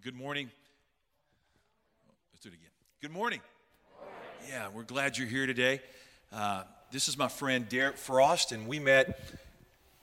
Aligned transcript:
Well, 0.00 0.12
good 0.12 0.18
morning. 0.18 0.50
Let's 2.32 2.42
do 2.42 2.48
it 2.48 2.54
again. 2.54 2.70
Good 3.02 3.10
morning. 3.10 3.40
Yeah, 4.48 4.68
we're 4.72 4.84
glad 4.84 5.18
you're 5.18 5.28
here 5.28 5.46
today. 5.46 5.82
Uh, 6.32 6.62
this 6.90 7.08
is 7.08 7.18
my 7.18 7.28
friend 7.28 7.68
Derek 7.68 7.98
Frost, 7.98 8.52
and 8.52 8.66
we 8.66 8.78
met. 8.78 9.20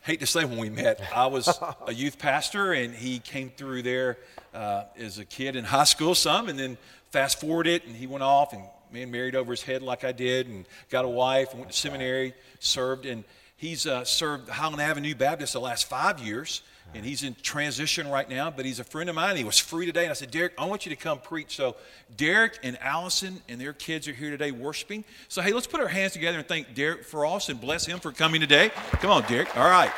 Hate 0.01 0.19
to 0.19 0.27
say 0.27 0.45
when 0.45 0.59
we 0.59 0.69
met, 0.69 1.01
I 1.15 1.25
was 1.27 1.47
a 1.87 1.93
youth 1.93 2.19
pastor, 2.19 2.73
and 2.73 2.93
he 2.93 3.17
came 3.17 3.49
through 3.49 3.81
there 3.81 4.19
uh, 4.53 4.83
as 4.97 5.17
a 5.17 5.25
kid 5.25 5.55
in 5.55 5.63
high 5.63 5.85
school, 5.85 6.13
some, 6.13 6.47
and 6.47 6.59
then 6.59 6.77
fast 7.11 7.39
forward 7.39 7.65
it, 7.65 7.85
and 7.85 7.95
he 7.95 8.05
went 8.05 8.23
off 8.23 8.53
and 8.53 8.61
man 8.91 9.09
married 9.09 9.35
over 9.35 9.51
his 9.51 9.63
head 9.63 9.81
like 9.81 10.03
I 10.03 10.11
did, 10.11 10.47
and 10.47 10.65
got 10.91 11.05
a 11.05 11.09
wife, 11.09 11.51
and 11.51 11.59
went 11.59 11.71
to 11.71 11.77
seminary, 11.77 12.35
served, 12.59 13.07
and 13.07 13.23
he's 13.57 13.85
uh, 13.85 14.05
served 14.05 14.49
Highland 14.49 14.81
Avenue 14.81 15.13
Baptist 15.13 15.53
the 15.53 15.59
last 15.59 15.85
five 15.85 16.19
years 16.19 16.61
and 16.93 17.05
he's 17.05 17.23
in 17.23 17.35
transition 17.41 18.09
right 18.09 18.29
now, 18.29 18.49
but 18.49 18.65
he's 18.65 18.79
a 18.79 18.83
friend 18.83 19.09
of 19.09 19.15
mine. 19.15 19.35
He 19.35 19.43
was 19.43 19.59
free 19.59 19.85
today, 19.85 20.03
and 20.03 20.11
I 20.11 20.13
said, 20.13 20.31
Derek, 20.31 20.53
I 20.57 20.65
want 20.65 20.85
you 20.85 20.89
to 20.89 20.95
come 20.95 21.19
preach. 21.19 21.55
So, 21.55 21.75
Derek 22.15 22.59
and 22.63 22.77
Allison 22.81 23.41
and 23.49 23.59
their 23.59 23.73
kids 23.73 24.07
are 24.07 24.13
here 24.13 24.31
today 24.31 24.51
worshiping. 24.51 25.03
So, 25.27 25.41
hey, 25.41 25.53
let's 25.53 25.67
put 25.67 25.79
our 25.79 25.87
hands 25.87 26.13
together 26.13 26.37
and 26.37 26.47
thank 26.47 26.73
Derek 26.73 27.03
Frost 27.03 27.49
and 27.49 27.59
bless 27.59 27.85
him 27.85 27.99
for 27.99 28.11
coming 28.11 28.41
today. 28.41 28.69
Come 28.93 29.11
on, 29.11 29.23
Derek. 29.23 29.55
All 29.57 29.69
right. 29.69 29.91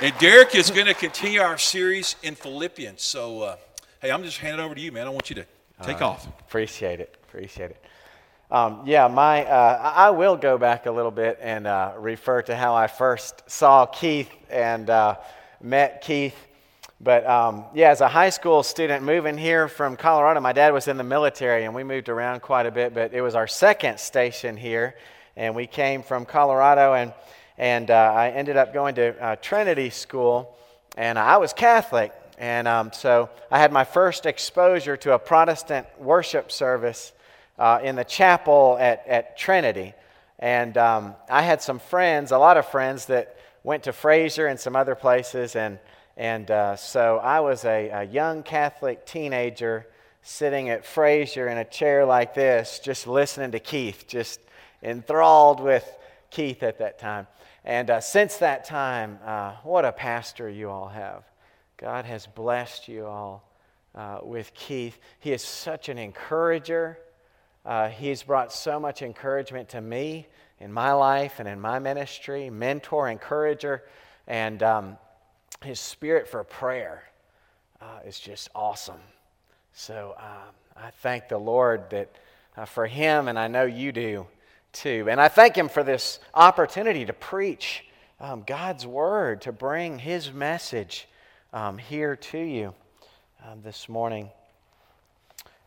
And 0.00 0.16
Derek 0.18 0.54
is 0.54 0.70
going 0.70 0.86
to 0.86 0.94
continue 0.94 1.40
our 1.40 1.58
series 1.58 2.16
in 2.22 2.34
Philippians. 2.34 3.02
So, 3.02 3.42
uh, 3.42 3.56
hey, 4.00 4.10
I'm 4.10 4.22
just 4.22 4.38
handing 4.38 4.60
it 4.60 4.64
over 4.64 4.74
to 4.74 4.80
you, 4.80 4.92
man. 4.92 5.06
I 5.06 5.10
want 5.10 5.30
you 5.30 5.36
to 5.36 5.46
take 5.82 6.02
off. 6.02 6.26
Appreciate 6.40 7.00
it. 7.00 7.16
Appreciate 7.28 7.70
it. 7.70 7.84
Um, 8.50 8.84
yeah, 8.86 9.08
my 9.08 9.44
uh, 9.44 9.92
I 9.94 10.08
will 10.08 10.38
go 10.38 10.56
back 10.56 10.86
a 10.86 10.90
little 10.90 11.10
bit 11.10 11.38
and 11.42 11.66
uh, 11.66 11.92
refer 11.98 12.40
to 12.42 12.56
how 12.56 12.74
I 12.74 12.86
first 12.86 13.42
saw 13.46 13.84
Keith 13.84 14.30
and 14.48 14.88
uh, 14.88 15.16
met 15.60 16.00
Keith. 16.00 16.34
But 16.98 17.26
um, 17.26 17.66
yeah, 17.74 17.90
as 17.90 18.00
a 18.00 18.08
high 18.08 18.30
school 18.30 18.62
student 18.62 19.04
moving 19.04 19.36
here 19.36 19.68
from 19.68 19.98
Colorado, 19.98 20.40
my 20.40 20.54
dad 20.54 20.72
was 20.72 20.88
in 20.88 20.96
the 20.96 21.04
military 21.04 21.64
and 21.64 21.74
we 21.74 21.84
moved 21.84 22.08
around 22.08 22.40
quite 22.40 22.64
a 22.64 22.70
bit, 22.70 22.94
but 22.94 23.12
it 23.12 23.20
was 23.20 23.34
our 23.34 23.46
second 23.46 24.00
station 24.00 24.56
here. 24.56 24.94
And 25.36 25.54
we 25.54 25.66
came 25.66 26.02
from 26.02 26.24
Colorado 26.24 26.94
and, 26.94 27.12
and 27.58 27.90
uh, 27.90 28.14
I 28.16 28.30
ended 28.30 28.56
up 28.56 28.72
going 28.72 28.94
to 28.94 29.22
uh, 29.22 29.36
Trinity 29.36 29.90
School 29.90 30.56
and 30.96 31.18
I 31.18 31.36
was 31.36 31.52
Catholic. 31.52 32.14
And 32.38 32.66
um, 32.66 32.92
so 32.94 33.28
I 33.50 33.58
had 33.58 33.72
my 33.72 33.84
first 33.84 34.24
exposure 34.24 34.96
to 34.96 35.12
a 35.12 35.18
Protestant 35.18 35.86
worship 35.98 36.50
service 36.50 37.12
uh, 37.58 37.80
in 37.82 37.96
the 37.96 38.04
chapel 38.04 38.76
at, 38.80 39.06
at 39.06 39.36
Trinity. 39.36 39.94
And 40.38 40.76
um, 40.76 41.14
I 41.28 41.42
had 41.42 41.60
some 41.60 41.78
friends, 41.78 42.30
a 42.30 42.38
lot 42.38 42.56
of 42.56 42.66
friends 42.66 43.06
that 43.06 43.36
went 43.64 43.84
to 43.84 43.92
Frazer 43.92 44.46
and 44.46 44.58
some 44.58 44.76
other 44.76 44.94
places. 44.94 45.56
And, 45.56 45.78
and 46.16 46.50
uh, 46.50 46.76
so 46.76 47.18
I 47.18 47.40
was 47.40 47.64
a, 47.64 47.88
a, 47.88 48.04
young 48.04 48.42
Catholic 48.42 49.04
teenager 49.04 49.86
sitting 50.22 50.68
at 50.68 50.84
Frazer 50.84 51.48
in 51.48 51.58
a 51.58 51.64
chair 51.64 52.04
like 52.04 52.34
this, 52.34 52.80
just 52.82 53.06
listening 53.06 53.50
to 53.52 53.58
Keith, 53.58 54.04
just 54.06 54.40
enthralled 54.82 55.60
with 55.60 55.88
Keith 56.30 56.62
at 56.62 56.78
that 56.78 56.98
time. 56.98 57.26
And 57.64 57.90
uh, 57.90 58.00
since 58.00 58.36
that 58.36 58.64
time, 58.64 59.18
uh, 59.24 59.52
what 59.62 59.84
a 59.84 59.92
pastor 59.92 60.48
you 60.48 60.70
all 60.70 60.88
have. 60.88 61.24
God 61.76 62.04
has 62.04 62.26
blessed 62.26 62.88
you 62.88 63.06
all 63.06 63.44
uh, 63.94 64.18
with 64.22 64.54
Keith. 64.54 64.98
He 65.18 65.32
is 65.32 65.42
such 65.42 65.88
an 65.88 65.98
encourager. 65.98 66.98
Uh, 67.64 67.88
he's 67.88 68.22
brought 68.22 68.52
so 68.52 68.80
much 68.80 69.02
encouragement 69.02 69.68
to 69.70 69.80
me 69.80 70.26
in 70.60 70.72
my 70.72 70.92
life 70.92 71.38
and 71.38 71.48
in 71.48 71.60
my 71.60 71.78
ministry, 71.78 72.50
mentor, 72.50 73.08
encourager, 73.08 73.84
and 74.26 74.62
um, 74.62 74.98
his 75.62 75.80
spirit 75.80 76.28
for 76.28 76.42
prayer 76.44 77.02
uh, 77.80 78.00
is 78.06 78.18
just 78.18 78.48
awesome. 78.54 79.00
So 79.72 80.14
um, 80.18 80.54
I 80.76 80.90
thank 81.02 81.28
the 81.28 81.38
Lord 81.38 81.90
that 81.90 82.10
uh, 82.56 82.64
for 82.64 82.86
him, 82.86 83.28
and 83.28 83.38
I 83.38 83.48
know 83.48 83.64
you 83.64 83.92
do 83.92 84.26
too. 84.72 85.06
And 85.08 85.20
I 85.20 85.28
thank 85.28 85.56
him 85.56 85.68
for 85.68 85.82
this 85.82 86.18
opportunity 86.34 87.04
to 87.06 87.12
preach 87.12 87.84
um, 88.20 88.42
God's 88.46 88.86
word, 88.86 89.42
to 89.42 89.52
bring 89.52 89.98
his 89.98 90.32
message 90.32 91.06
um, 91.52 91.78
here 91.78 92.16
to 92.16 92.38
you 92.38 92.74
um, 93.46 93.62
this 93.62 93.88
morning. 93.88 94.30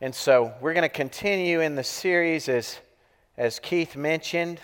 And 0.02 0.12
so 0.12 0.52
we're 0.60 0.74
going 0.74 0.82
to 0.82 0.88
continue 0.88 1.60
in 1.60 1.76
the 1.76 1.84
series 1.84 2.48
as, 2.48 2.80
as 3.38 3.60
Keith 3.60 3.94
mentioned. 3.94 4.58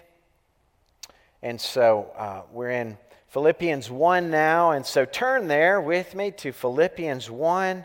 And 1.45 1.61
so 1.61 2.11
uh, 2.19 2.43
we're 2.51 2.73
in 2.73 2.99
Philippians 3.29 3.89
1 3.89 4.33
now. 4.33 4.73
And 4.73 4.85
so 4.85 5.05
turn 5.05 5.47
there 5.47 5.81
with 5.81 6.17
me 6.17 6.33
to 6.33 6.51
Philippians 6.51 7.31
1 7.31 7.85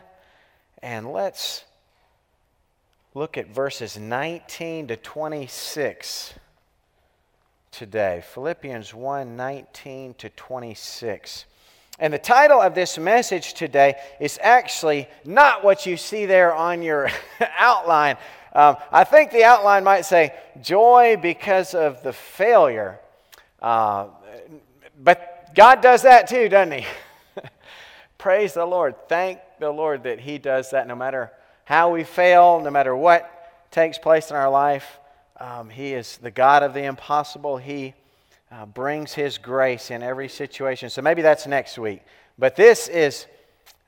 and 0.82 1.12
let's 1.12 1.62
look 3.14 3.38
at 3.38 3.46
verses 3.46 3.96
19 3.96 4.88
to 4.88 4.96
26 4.96 6.34
today. 7.70 8.24
Philippians 8.34 8.92
1 8.92 9.36
19 9.36 10.14
to 10.14 10.28
26. 10.28 11.44
And 11.98 12.12
the 12.12 12.18
title 12.18 12.60
of 12.60 12.74
this 12.74 12.98
message 12.98 13.54
today 13.54 13.94
is 14.20 14.38
actually 14.42 15.08
not 15.24 15.62
what 15.62 15.86
you 15.86 15.96
see 15.96 16.26
there 16.26 16.52
on 16.52 16.82
your 16.82 17.08
outline. 17.58 18.16
Um, 18.52 18.76
I 18.90 19.04
think 19.04 19.30
the 19.30 19.44
outline 19.44 19.84
might 19.84 20.02
say, 20.02 20.34
Joy 20.60 21.16
because 21.20 21.74
of 21.74 22.02
the 22.02 22.12
failure. 22.12 22.98
Uh, 23.60 24.08
but 25.02 25.54
God 25.54 25.80
does 25.80 26.02
that 26.02 26.28
too, 26.28 26.48
doesn't 26.48 26.80
He? 26.80 26.86
Praise 28.18 28.54
the 28.54 28.66
Lord. 28.66 28.94
Thank 29.08 29.38
the 29.60 29.70
Lord 29.70 30.02
that 30.04 30.20
He 30.20 30.38
does 30.38 30.70
that 30.70 30.88
no 30.88 30.96
matter 30.96 31.30
how 31.64 31.92
we 31.92 32.04
fail, 32.04 32.60
no 32.60 32.70
matter 32.70 32.94
what 32.94 33.30
takes 33.70 33.98
place 33.98 34.30
in 34.30 34.36
our 34.36 34.50
life. 34.50 34.98
Um, 35.38 35.68
he 35.68 35.94
is 35.94 36.18
the 36.18 36.30
God 36.30 36.62
of 36.62 36.74
the 36.74 36.84
impossible. 36.84 37.56
He 37.56 37.94
uh, 38.54 38.66
brings 38.66 39.12
His 39.12 39.38
grace 39.38 39.90
in 39.90 40.02
every 40.02 40.28
situation. 40.28 40.90
So 40.90 41.02
maybe 41.02 41.22
that's 41.22 41.46
next 41.46 41.78
week. 41.78 42.02
But 42.38 42.56
this 42.56 42.88
is 42.88 43.26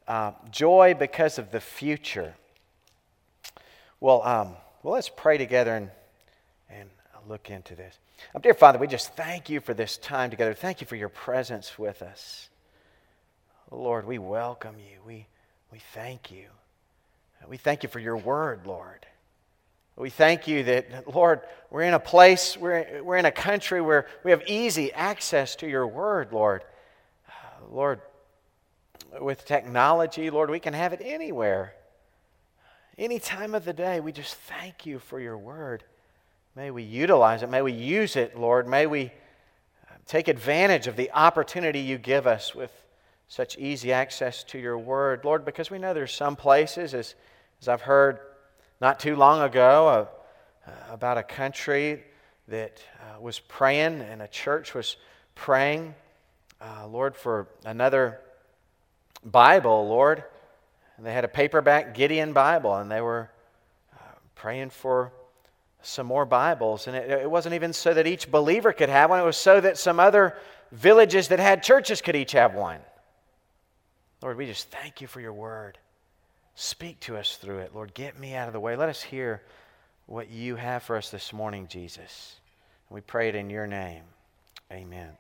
uh, 0.08 0.32
joy 0.50 0.94
because 0.98 1.38
of 1.38 1.50
the 1.50 1.60
future. 1.60 2.34
Well, 4.00 4.22
um, 4.22 4.56
well, 4.82 4.94
let's 4.94 5.08
pray 5.08 5.38
together 5.38 5.74
and, 5.74 5.90
and 6.70 6.88
look 7.28 7.50
into 7.50 7.74
this. 7.74 7.98
Um, 8.34 8.42
dear 8.42 8.54
Father, 8.54 8.78
we 8.78 8.86
just 8.86 9.14
thank 9.14 9.48
you 9.48 9.60
for 9.60 9.74
this 9.74 9.98
time 9.98 10.30
together. 10.30 10.54
Thank 10.54 10.80
you 10.80 10.86
for 10.86 10.96
your 10.96 11.08
presence 11.08 11.78
with 11.78 12.02
us. 12.02 12.48
Lord, 13.70 14.06
we 14.06 14.18
welcome 14.18 14.76
you. 14.78 14.98
We, 15.06 15.26
we 15.72 15.80
thank 15.92 16.30
you. 16.30 16.46
We 17.48 17.56
thank 17.56 17.82
you 17.82 17.88
for 17.88 18.00
your 18.00 18.16
word, 18.16 18.66
Lord. 18.66 19.06
We 19.96 20.10
thank 20.10 20.46
you 20.46 20.62
that, 20.64 21.12
Lord, 21.14 21.40
we're 21.70 21.82
in 21.82 21.94
a 21.94 21.98
place, 21.98 22.54
we're, 22.54 23.02
we're 23.02 23.16
in 23.16 23.24
a 23.24 23.32
country 23.32 23.80
where 23.80 24.06
we 24.24 24.30
have 24.30 24.42
easy 24.46 24.92
access 24.92 25.56
to 25.56 25.66
your 25.66 25.86
word, 25.86 26.32
Lord. 26.32 26.64
Lord, 27.70 28.00
with 29.18 29.46
technology, 29.46 30.28
Lord, 30.28 30.50
we 30.50 30.60
can 30.60 30.74
have 30.74 30.92
it 30.92 31.00
anywhere. 31.02 31.74
Any 32.98 33.18
time 33.18 33.54
of 33.54 33.64
the 33.64 33.72
day, 33.72 34.00
we 34.00 34.12
just 34.12 34.34
thank 34.34 34.84
you 34.84 34.98
for 34.98 35.18
your 35.18 35.38
word. 35.38 35.82
May 36.54 36.70
we 36.70 36.82
utilize 36.82 37.42
it. 37.42 37.50
May 37.50 37.62
we 37.62 37.72
use 37.72 38.16
it, 38.16 38.38
Lord. 38.38 38.68
May 38.68 38.86
we 38.86 39.06
uh, 39.06 39.94
take 40.06 40.28
advantage 40.28 40.86
of 40.86 40.96
the 40.96 41.10
opportunity 41.12 41.80
you 41.80 41.96
give 41.96 42.26
us 42.26 42.54
with 42.54 42.70
such 43.28 43.58
easy 43.58 43.92
access 43.92 44.44
to 44.44 44.58
your 44.58 44.78
word, 44.78 45.24
Lord, 45.24 45.44
because 45.44 45.70
we 45.70 45.78
know 45.78 45.94
there's 45.94 46.14
some 46.14 46.36
places, 46.36 46.94
as, 46.94 47.14
as 47.60 47.68
I've 47.68 47.82
heard 47.82 48.20
not 48.80 49.00
too 49.00 49.16
long 49.16 49.40
ago, 49.42 50.08
uh, 50.66 50.70
about 50.90 51.18
a 51.18 51.22
country 51.22 52.02
that 52.48 52.82
uh, 53.00 53.20
was 53.20 53.38
praying 53.38 54.00
and 54.00 54.22
a 54.22 54.28
church 54.28 54.74
was 54.74 54.96
praying, 55.34 55.94
uh, 56.60 56.86
Lord, 56.86 57.16
for 57.16 57.48
another 57.64 58.20
Bible, 59.24 59.88
Lord. 59.88 60.24
And 60.96 61.04
they 61.04 61.12
had 61.12 61.24
a 61.24 61.28
paperback 61.28 61.94
Gideon 61.94 62.32
Bible, 62.32 62.74
and 62.76 62.90
they 62.90 63.00
were 63.00 63.30
uh, 63.94 63.98
praying 64.34 64.70
for 64.70 65.12
some 65.82 66.06
more 66.06 66.24
Bibles. 66.24 66.86
And 66.86 66.96
it, 66.96 67.10
it, 67.10 67.30
wasn't 67.30 67.54
even 67.54 67.72
so 67.72 67.92
that 67.94 68.06
each 68.06 68.30
believer 68.30 68.72
could 68.72 68.88
have 68.88 69.10
one, 69.10 69.20
it 69.20 69.24
was 69.24 69.36
so 69.36 69.60
that 69.60 69.78
some 69.78 70.00
other 70.00 70.36
villages 70.72 71.28
that 71.28 71.38
had 71.38 71.62
churches 71.62 72.00
could 72.00 72.16
each 72.16 72.32
have 72.32 72.54
one. 72.54 72.80
Lord, 74.22 74.36
we 74.36 74.46
just 74.46 74.68
thank 74.70 75.00
you 75.00 75.06
for 75.06 75.20
your 75.20 75.32
word. 75.32 75.78
Speak 76.58 76.98
to 77.00 77.18
us 77.18 77.36
through 77.36 77.58
it. 77.58 77.74
Lord, 77.74 77.92
get 77.92 78.18
me 78.18 78.34
out 78.34 78.46
of 78.48 78.54
the 78.54 78.60
way. 78.60 78.76
Let 78.76 78.88
us 78.88 79.02
hear 79.02 79.42
what 80.06 80.30
you 80.30 80.56
have 80.56 80.82
for 80.82 80.96
us 80.96 81.10
this 81.10 81.34
morning, 81.34 81.68
Jesus. 81.68 82.36
We 82.88 83.02
pray 83.02 83.28
it 83.28 83.34
in 83.34 83.50
your 83.50 83.66
name. 83.66 84.02
Amen. 84.72 85.10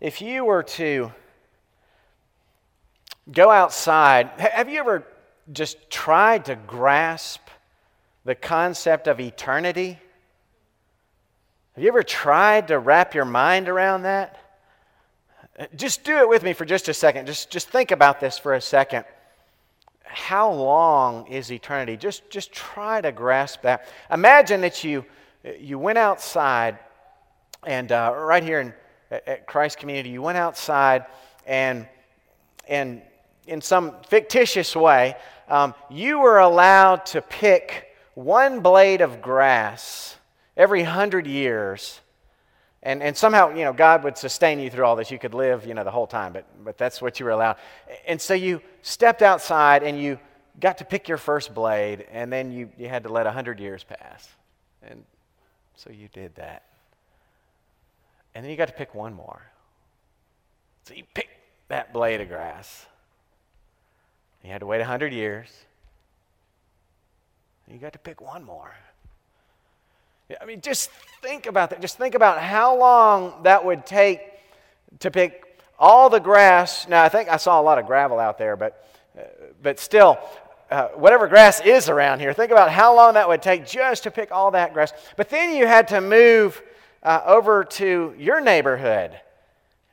If 0.00 0.20
you 0.20 0.44
were 0.44 0.64
to 0.64 1.12
go 3.30 3.48
outside, 3.48 4.30
have 4.38 4.68
you 4.68 4.80
ever 4.80 5.06
just 5.52 5.90
tried 5.90 6.46
to 6.46 6.56
grasp 6.56 7.42
the 8.24 8.34
concept 8.34 9.06
of 9.06 9.20
eternity? 9.20 9.96
Have 11.76 11.84
you 11.84 11.88
ever 11.88 12.02
tried 12.02 12.66
to 12.68 12.80
wrap 12.80 13.14
your 13.14 13.24
mind 13.24 13.68
around 13.68 14.02
that? 14.02 14.41
Just 15.76 16.04
do 16.04 16.18
it 16.18 16.28
with 16.28 16.42
me 16.42 16.52
for 16.52 16.64
just 16.64 16.88
a 16.88 16.94
second. 16.94 17.26
Just, 17.26 17.50
just 17.50 17.68
think 17.68 17.90
about 17.90 18.20
this 18.20 18.38
for 18.38 18.54
a 18.54 18.60
second. 18.60 19.04
How 20.04 20.52
long 20.52 21.26
is 21.26 21.50
eternity? 21.50 21.96
Just, 21.96 22.28
just 22.30 22.52
try 22.52 23.00
to 23.00 23.12
grasp 23.12 23.62
that. 23.62 23.86
Imagine 24.10 24.60
that 24.62 24.84
you, 24.84 25.04
you 25.58 25.78
went 25.78 25.98
outside, 25.98 26.78
and 27.64 27.90
uh, 27.90 28.12
right 28.14 28.42
here 28.42 28.60
in, 28.60 28.74
at 29.10 29.46
Christ 29.46 29.78
Community, 29.78 30.10
you 30.10 30.22
went 30.22 30.38
outside 30.38 31.06
and, 31.46 31.86
and 32.68 33.02
in 33.46 33.60
some 33.60 33.96
fictitious 34.06 34.76
way, 34.76 35.16
um, 35.48 35.74
you 35.90 36.18
were 36.18 36.38
allowed 36.38 37.06
to 37.06 37.20
pick 37.20 37.88
one 38.14 38.60
blade 38.60 39.00
of 39.00 39.20
grass 39.20 40.16
every 40.56 40.82
hundred 40.82 41.26
years 41.26 42.01
and, 42.82 43.02
and 43.02 43.16
somehow, 43.16 43.54
you 43.54 43.64
know, 43.64 43.72
God 43.72 44.02
would 44.02 44.18
sustain 44.18 44.58
you 44.58 44.68
through 44.68 44.84
all 44.84 44.96
this. 44.96 45.10
You 45.10 45.18
could 45.18 45.34
live, 45.34 45.66
you 45.66 45.74
know, 45.74 45.84
the 45.84 45.90
whole 45.90 46.06
time, 46.06 46.32
but, 46.32 46.46
but 46.64 46.76
that's 46.76 47.00
what 47.00 47.20
you 47.20 47.26
were 47.26 47.32
allowed. 47.32 47.56
And 48.06 48.20
so 48.20 48.34
you 48.34 48.60
stepped 48.82 49.22
outside 49.22 49.84
and 49.84 50.00
you 50.00 50.18
got 50.58 50.78
to 50.78 50.84
pick 50.84 51.08
your 51.08 51.18
first 51.18 51.54
blade, 51.54 52.06
and 52.10 52.32
then 52.32 52.52
you, 52.52 52.70
you 52.76 52.88
had 52.88 53.04
to 53.04 53.08
let 53.08 53.24
100 53.24 53.60
years 53.60 53.84
pass. 53.84 54.28
And 54.82 55.04
so 55.76 55.90
you 55.90 56.08
did 56.12 56.34
that. 56.34 56.64
And 58.34 58.44
then 58.44 58.50
you 58.50 58.56
got 58.56 58.68
to 58.68 58.74
pick 58.74 58.94
one 58.94 59.14
more. 59.14 59.42
So 60.84 60.94
you 60.94 61.04
picked 61.14 61.30
that 61.68 61.92
blade 61.92 62.20
of 62.20 62.28
grass. 62.28 62.86
You 64.42 64.50
had 64.50 64.60
to 64.60 64.66
wait 64.66 64.78
100 64.78 65.12
years. 65.12 65.48
You 67.68 67.78
got 67.78 67.92
to 67.92 67.98
pick 67.98 68.20
one 68.20 68.44
more. 68.44 68.74
I 70.40 70.44
mean, 70.44 70.60
just 70.60 70.90
think 71.20 71.46
about 71.46 71.70
that. 71.70 71.80
Just 71.80 71.98
think 71.98 72.14
about 72.14 72.40
how 72.40 72.76
long 72.76 73.42
that 73.42 73.64
would 73.64 73.84
take 73.84 74.20
to 75.00 75.10
pick 75.10 75.60
all 75.78 76.08
the 76.08 76.20
grass. 76.20 76.86
Now, 76.88 77.02
I 77.02 77.08
think 77.08 77.28
I 77.28 77.36
saw 77.36 77.60
a 77.60 77.62
lot 77.62 77.78
of 77.78 77.86
gravel 77.86 78.18
out 78.18 78.38
there, 78.38 78.56
but, 78.56 78.86
uh, 79.18 79.22
but 79.62 79.80
still, 79.80 80.18
uh, 80.70 80.88
whatever 80.88 81.26
grass 81.28 81.60
is 81.60 81.88
around 81.88 82.20
here, 82.20 82.32
think 82.32 82.50
about 82.50 82.70
how 82.70 82.94
long 82.94 83.14
that 83.14 83.28
would 83.28 83.42
take 83.42 83.66
just 83.66 84.04
to 84.04 84.10
pick 84.10 84.32
all 84.32 84.52
that 84.52 84.72
grass. 84.72 84.92
But 85.16 85.28
then 85.28 85.54
you 85.54 85.66
had 85.66 85.88
to 85.88 86.00
move 86.00 86.62
uh, 87.02 87.20
over 87.26 87.64
to 87.64 88.14
your 88.16 88.40
neighborhood 88.40 89.18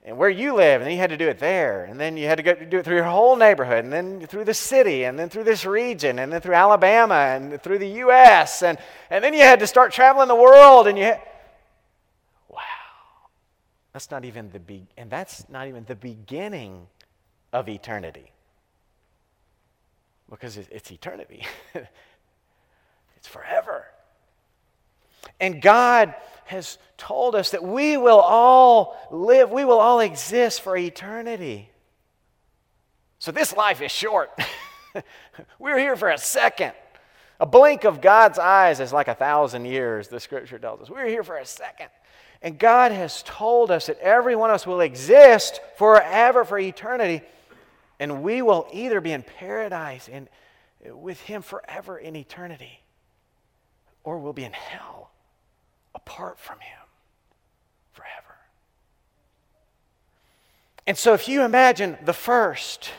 and 0.10 0.18
where 0.18 0.30
you 0.30 0.56
live, 0.56 0.82
and 0.82 0.88
then 0.88 0.94
you 0.94 0.98
had 0.98 1.12
to 1.12 1.18
do 1.18 1.30
it 1.30 1.38
there, 1.38 1.86
and 1.86 2.00
then 2.00 2.18
you 2.18 2.26
had 2.26 2.38
to 2.38 2.44
go 2.44 2.56
do 2.56 2.80
it 2.80 2.84
through 2.84 2.96
your 2.96 3.04
whole 3.04 3.36
neighborhood, 3.36 3.84
and 3.84 3.94
then 3.94 4.26
through 4.26 4.44
the 4.44 4.56
city, 4.56 5.04
and 5.04 5.20
then 5.20 5.30
through 5.30 5.44
this 5.44 5.66
region, 5.66 6.18
and 6.18 6.34
then 6.34 6.42
through 6.42 6.56
Alabama, 6.56 7.14
and 7.14 7.62
through 7.62 7.78
the 7.78 7.88
U.S., 7.88 8.64
and, 8.64 8.80
and 9.12 9.24
then 9.24 9.36
you 9.36 9.42
had 9.42 9.60
to 9.60 9.68
start 9.68 9.92
traveling 9.92 10.28
the 10.28 10.36
world, 10.36 10.88
and 10.88 10.98
you 10.98 11.04
had, 11.04 11.22
wow, 12.50 12.60
that's 13.94 14.10
not 14.10 14.26
even 14.26 14.50
the 14.50 14.60
be- 14.60 14.88
and 14.98 15.12
that's 15.12 15.48
not 15.48 15.68
even 15.68 15.86
the 15.86 15.96
beginning 15.96 16.88
of 17.54 17.70
eternity, 17.70 18.32
because 20.28 20.58
it's 20.58 20.90
eternity, 20.90 21.46
it's 23.16 23.28
forever, 23.28 23.86
and 25.40 25.62
God 25.62 26.16
has 26.50 26.80
told 26.98 27.36
us 27.36 27.52
that 27.52 27.64
we 27.64 27.96
will 27.96 28.20
all 28.20 28.98
live, 29.12 29.52
we 29.52 29.66
will 29.66 29.80
all 29.80 30.00
exist 30.00 30.62
for 30.62 30.76
eternity. 30.76 31.70
So 33.20 33.32
this 33.32 33.56
life 33.56 33.84
is 33.84 33.92
short. 33.92 34.32
We're 35.60 35.78
here 35.78 35.96
for 35.96 36.10
a 36.10 36.18
second. 36.18 36.74
A 37.40 37.46
blink 37.46 37.84
of 37.84 38.02
God's 38.02 38.40
eyes 38.40 38.80
is 38.80 38.92
like 38.92 39.08
a 39.08 39.14
thousand 39.14 39.66
years, 39.66 40.08
the 40.08 40.20
scripture 40.20 40.58
tells 40.58 40.82
us. 40.82 40.90
We're 40.90 41.06
here 41.06 41.24
for 41.24 41.38
a 41.38 41.46
second. 41.46 41.90
And 42.42 42.58
God 42.58 42.94
has 42.94 43.22
told 43.22 43.70
us 43.70 43.86
that 43.86 44.00
every 44.00 44.36
one 44.36 44.50
of 44.50 44.56
us 44.56 44.66
will 44.66 44.82
exist 44.82 45.62
forever, 45.78 46.44
for 46.46 46.58
eternity. 46.58 47.22
And 48.00 48.24
we 48.24 48.42
will 48.42 48.68
either 48.74 49.02
be 49.02 49.12
in 49.12 49.22
paradise 49.22 50.10
and 50.12 50.28
with 50.84 51.22
Him 51.22 51.44
forever 51.44 52.00
in 52.00 52.16
eternity, 52.16 52.82
or 54.04 54.18
we'll 54.18 54.34
be 54.34 54.46
in 54.46 54.54
hell 54.54 55.09
apart 56.06 56.40
from 56.40 56.60
Him 56.60 56.80
forever. 57.92 58.36
And 60.88 60.98
so, 60.98 61.14
if 61.14 61.28
you 61.28 61.44
imagine 61.44 61.98
the 62.04 62.14
first, 62.14 62.92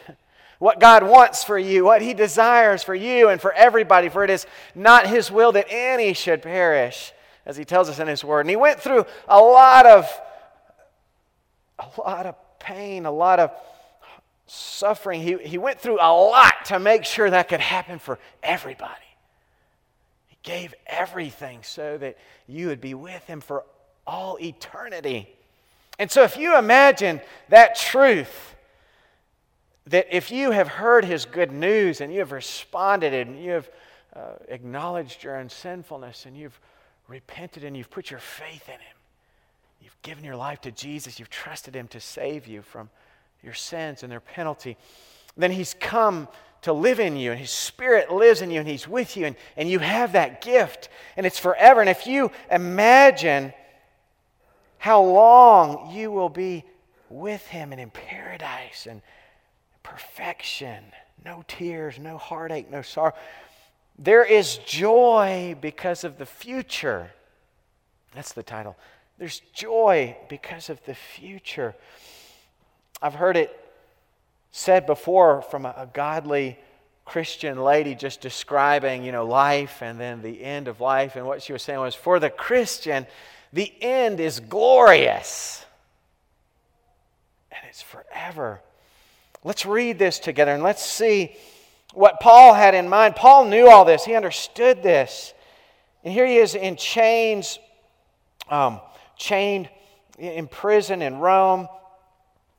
what 0.59 0.81
God 0.81 1.03
wants 1.03 1.43
for 1.43 1.59
you, 1.59 1.85
what 1.85 2.03
He 2.03 2.15
desires 2.15 2.83
for 2.83 2.95
you 2.95 3.29
and 3.29 3.41
for 3.41 3.53
everybody, 3.53 4.09
for 4.09 4.23
it 4.23 4.31
is 4.31 4.47
not 4.75 5.07
His 5.07 5.31
will 5.31 5.53
that 5.53 5.67
any 5.71 6.13
should 6.13 6.43
perish, 6.43 7.13
as 7.47 7.57
He 7.57 7.65
tells 7.65 7.89
us 7.89 7.99
in 7.99 8.07
His 8.07 8.23
Word. 8.23 8.41
And 8.41 8.51
He 8.51 8.57
went 8.57 8.81
through 8.81 9.07
a 9.29 9.41
lot 9.41 9.87
of, 9.87 10.07
a 11.79 12.01
lot 12.01 12.27
of 12.27 12.35
pain, 12.59 13.07
a 13.07 13.11
lot 13.11 13.41
of 13.41 13.51
suffering. 14.47 15.23
He, 15.23 15.39
he 15.39 15.59
went 15.59 15.81
through 15.81 15.99
a 16.01 16.13
lot 16.13 16.67
to 16.67 16.79
make 16.79 17.05
sure 17.05 17.31
that 17.31 17.49
could 17.49 17.61
happen 17.61 17.99
for 17.99 18.19
everybody 18.43 19.10
gave 20.43 20.75
everything 20.87 21.61
so 21.63 21.99
that 21.99 22.17
you 22.47 22.69
would 22.69 22.81
be 22.81 22.95
with 22.95 23.25
him 23.25 23.41
for 23.41 23.65
all 24.07 24.39
eternity. 24.41 25.29
And 25.99 26.11
so, 26.11 26.23
if 26.23 26.37
you 26.37 26.57
imagine 26.57 27.21
that 27.51 27.77
truth, 27.77 28.55
that 29.87 30.07
if 30.11 30.31
you 30.31 30.51
have 30.51 30.69
heard 30.69 31.05
his 31.05 31.25
good 31.25 31.53
news 31.53 32.01
and 32.01 32.13
you 32.13 32.21
have 32.21 32.33
responded 32.33 33.13
and 33.13 33.43
you 33.43 33.51
have 33.53 33.71
uh, 34.15 34.21
acknowledged 34.49 35.23
your 35.23 35.37
own 35.37 35.49
sinfulness 35.49 36.27
and 36.27 36.37
you've 36.37 36.59
repented 37.09 37.65
and 37.65 37.77
you've 37.77 37.91
put 37.91 38.11
your 38.11 38.21
faith 38.21 38.69
in 38.69 38.75
him, 38.75 38.97
you've 39.81 40.01
given 40.03 40.25
your 40.25 40.37
life 40.37 40.61
to 40.63 40.71
Jesus, 40.71 41.19
you've 41.19 41.31
trusted 41.31 41.75
him 41.75 41.89
to 41.89 42.01
save 42.01 42.47
you 42.47 42.63
from 42.63 42.89
your 43.43 43.55
sins 43.55 44.03
and 44.03 44.13
their 44.13 44.21
penalty, 44.21 44.77
then 45.37 45.51
he's 45.51 45.75
come 45.75 46.29
to 46.63 46.73
live 46.73 47.01
in 47.01 47.17
you, 47.17 47.31
and 47.31 47.41
His 47.41 47.51
Spirit 47.51 48.13
lives 48.13 48.43
in 48.43 48.51
you, 48.51 48.61
and 48.61 48.69
He's 48.69 48.87
with 48.87 49.17
you, 49.17 49.27
and, 49.27 49.37
and 49.57 49.69
you 49.71 49.79
have 49.79 50.13
that 50.13 50.43
gift, 50.43 50.89
and 51.17 51.25
it's 51.25 51.39
forever. 51.39 51.81
And 51.81 51.89
if 51.89 52.07
you 52.07 52.31
imagine 52.51 53.53
how 54.79 55.03
long 55.03 55.91
you 55.95 56.11
will 56.11 56.29
be 56.29 56.65
with 57.09 57.47
Him 57.47 57.73
and 57.73 57.81
in 57.81 57.91
paradise 57.91 58.87
and 58.87 59.03
perfection, 59.83 60.85
no 61.25 61.45
tears, 61.49 61.99
no 61.99 62.19
heartache, 62.19 62.71
no 62.71 62.83
sorrow, 62.83 63.15
there 63.99 64.25
is 64.25 64.59
joy 64.59 65.57
because 65.61 66.05
of 66.05 66.19
the 66.19 66.27
future. 66.27 67.11
That's 68.15 68.33
the 68.33 68.43
title. 68.43 68.77
There's 69.19 69.41
joy 69.53 70.17
because 70.29 70.71
of 70.71 70.83
the 70.87 70.95
future. 70.95 71.75
I've 73.03 73.15
heard 73.15 73.37
it 73.37 73.55
said 74.53 74.87
before 74.87 75.43
from 75.43 75.67
a, 75.67 75.89
godly 75.93 76.59
Christian 77.05 77.63
lady 77.63 77.95
just 77.95 78.21
describing, 78.21 79.05
you 79.05 79.13
know, 79.13 79.27
life 79.27 79.83
and 79.83 79.99
then 79.99 80.23
the 80.23 80.43
end 80.43 80.69
of 80.69 80.81
life. 80.81 81.17
And 81.17 81.27
what 81.27 81.43
she 81.43 81.53
was 81.53 81.63
saying 81.63 81.81
was, 81.81 81.95
for 81.95 82.21
the 82.21 82.31
Christian, 82.31 83.07
the 83.53 83.73
end 83.81 84.21
is 84.21 84.41
glorious. 84.41 85.65
And 87.51 87.61
it's 87.69 87.83
forever. 87.83 88.61
Let's 89.43 89.67
read 89.67 89.99
this 89.99 90.19
together 90.19 90.53
and 90.53 90.63
let's 90.63 90.85
see 90.85 91.35
what 91.95 92.21
Paul 92.21 92.55
had 92.55 92.75
in 92.75 92.89
mind. 92.89 93.17
Paul 93.17 93.47
knew 93.47 93.69
all 93.69 93.85
this, 93.85 94.05
he 94.05 94.15
understood 94.15 94.83
this. 94.83 95.33
And 96.05 96.13
here 96.13 96.27
he 96.27 96.37
is 96.37 96.55
in 96.55 96.77
chains, 96.77 97.59
um, 98.49 98.81
chained 99.17 99.69
in 100.19 100.47
prison 100.47 101.03
in 101.03 101.19
Rome 101.19 101.69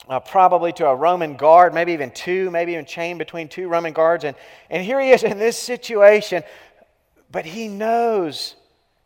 uh, 0.08 0.20
probably 0.20 0.74
to 0.74 0.88
a 0.88 0.96
Roman 0.96 1.36
guard, 1.36 1.74
maybe 1.74 1.94
even 1.94 2.12
two, 2.12 2.50
maybe 2.52 2.74
even 2.74 2.86
chained 2.86 3.20
between 3.20 3.48
two 3.48 3.68
Roman 3.68 3.94
guards. 3.94 4.24
And, 4.24 4.36
and 4.70 4.84
here 4.84 5.00
he 5.00 5.12
is 5.12 5.24
in 5.24 5.38
this 5.38 5.58
situation, 5.58 6.44
but 7.32 7.46
he 7.46 7.68
knows 7.68 8.56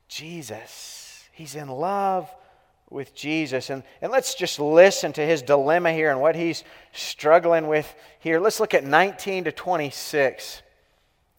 Jesus. 0.08 1.24
He's 1.34 1.56
in 1.56 1.68
love 1.68 2.30
with 2.90 3.14
Jesus. 3.14 3.70
And, 3.70 3.84
and 4.02 4.12
let's 4.12 4.36
just 4.36 4.60
listen 4.60 5.12
to 5.14 5.26
his 5.26 5.42
dilemma 5.42 5.92
here 5.92 6.12
and 6.12 6.22
what 6.22 6.36
he's 6.36 6.64
struggling 6.94 7.68
with 7.68 7.94
here. 8.20 8.40
Let's 8.40 8.60
look 8.60 8.74
at 8.74 8.84
19 8.84 9.46
to 9.46 9.52
26. 9.52 10.62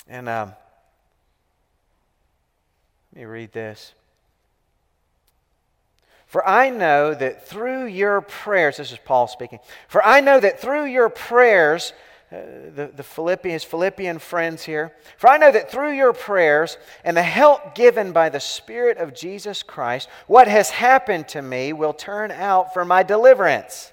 And 0.09 0.29
um, 0.29 0.53
let 3.13 3.21
me 3.21 3.25
read 3.25 3.53
this. 3.53 3.95
For 6.26 6.47
I 6.47 6.71
know 6.71 7.14
that 7.14 7.47
through 7.49 7.87
your 7.87 8.21
prayers, 8.21 8.78
this 8.78 8.92
is 8.92 8.99
Paul 8.99 9.28
speaking, 9.28 9.61
for 9.88 10.04
I 10.04 10.21
know 10.21 10.40
that 10.40 10.61
through 10.61 10.87
your 10.87 11.09
prayers, 11.09 11.92
uh, 12.33 12.38
the, 12.75 12.90
the 12.95 13.04
Philippians, 13.04 13.62
Philippian 13.62 14.18
friends 14.18 14.64
here, 14.64 14.92
for 15.16 15.30
I 15.30 15.38
know 15.38 15.52
that 15.52 15.71
through 15.71 15.92
your 15.92 16.12
prayers 16.12 16.76
and 17.04 17.16
the 17.16 17.23
help 17.23 17.76
given 17.76 18.11
by 18.11 18.28
the 18.28 18.40
Spirit 18.40 18.99
of 18.99 19.14
Jesus 19.14 19.62
Christ, 19.62 20.09
what 20.26 20.49
has 20.49 20.71
happened 20.71 21.28
to 21.28 21.42
me 21.42 21.73
will 21.73 21.92
turn 21.92 22.33
out 22.33 22.75
for 22.75 22.85
my 22.85 23.04
deliverance. 23.04 23.92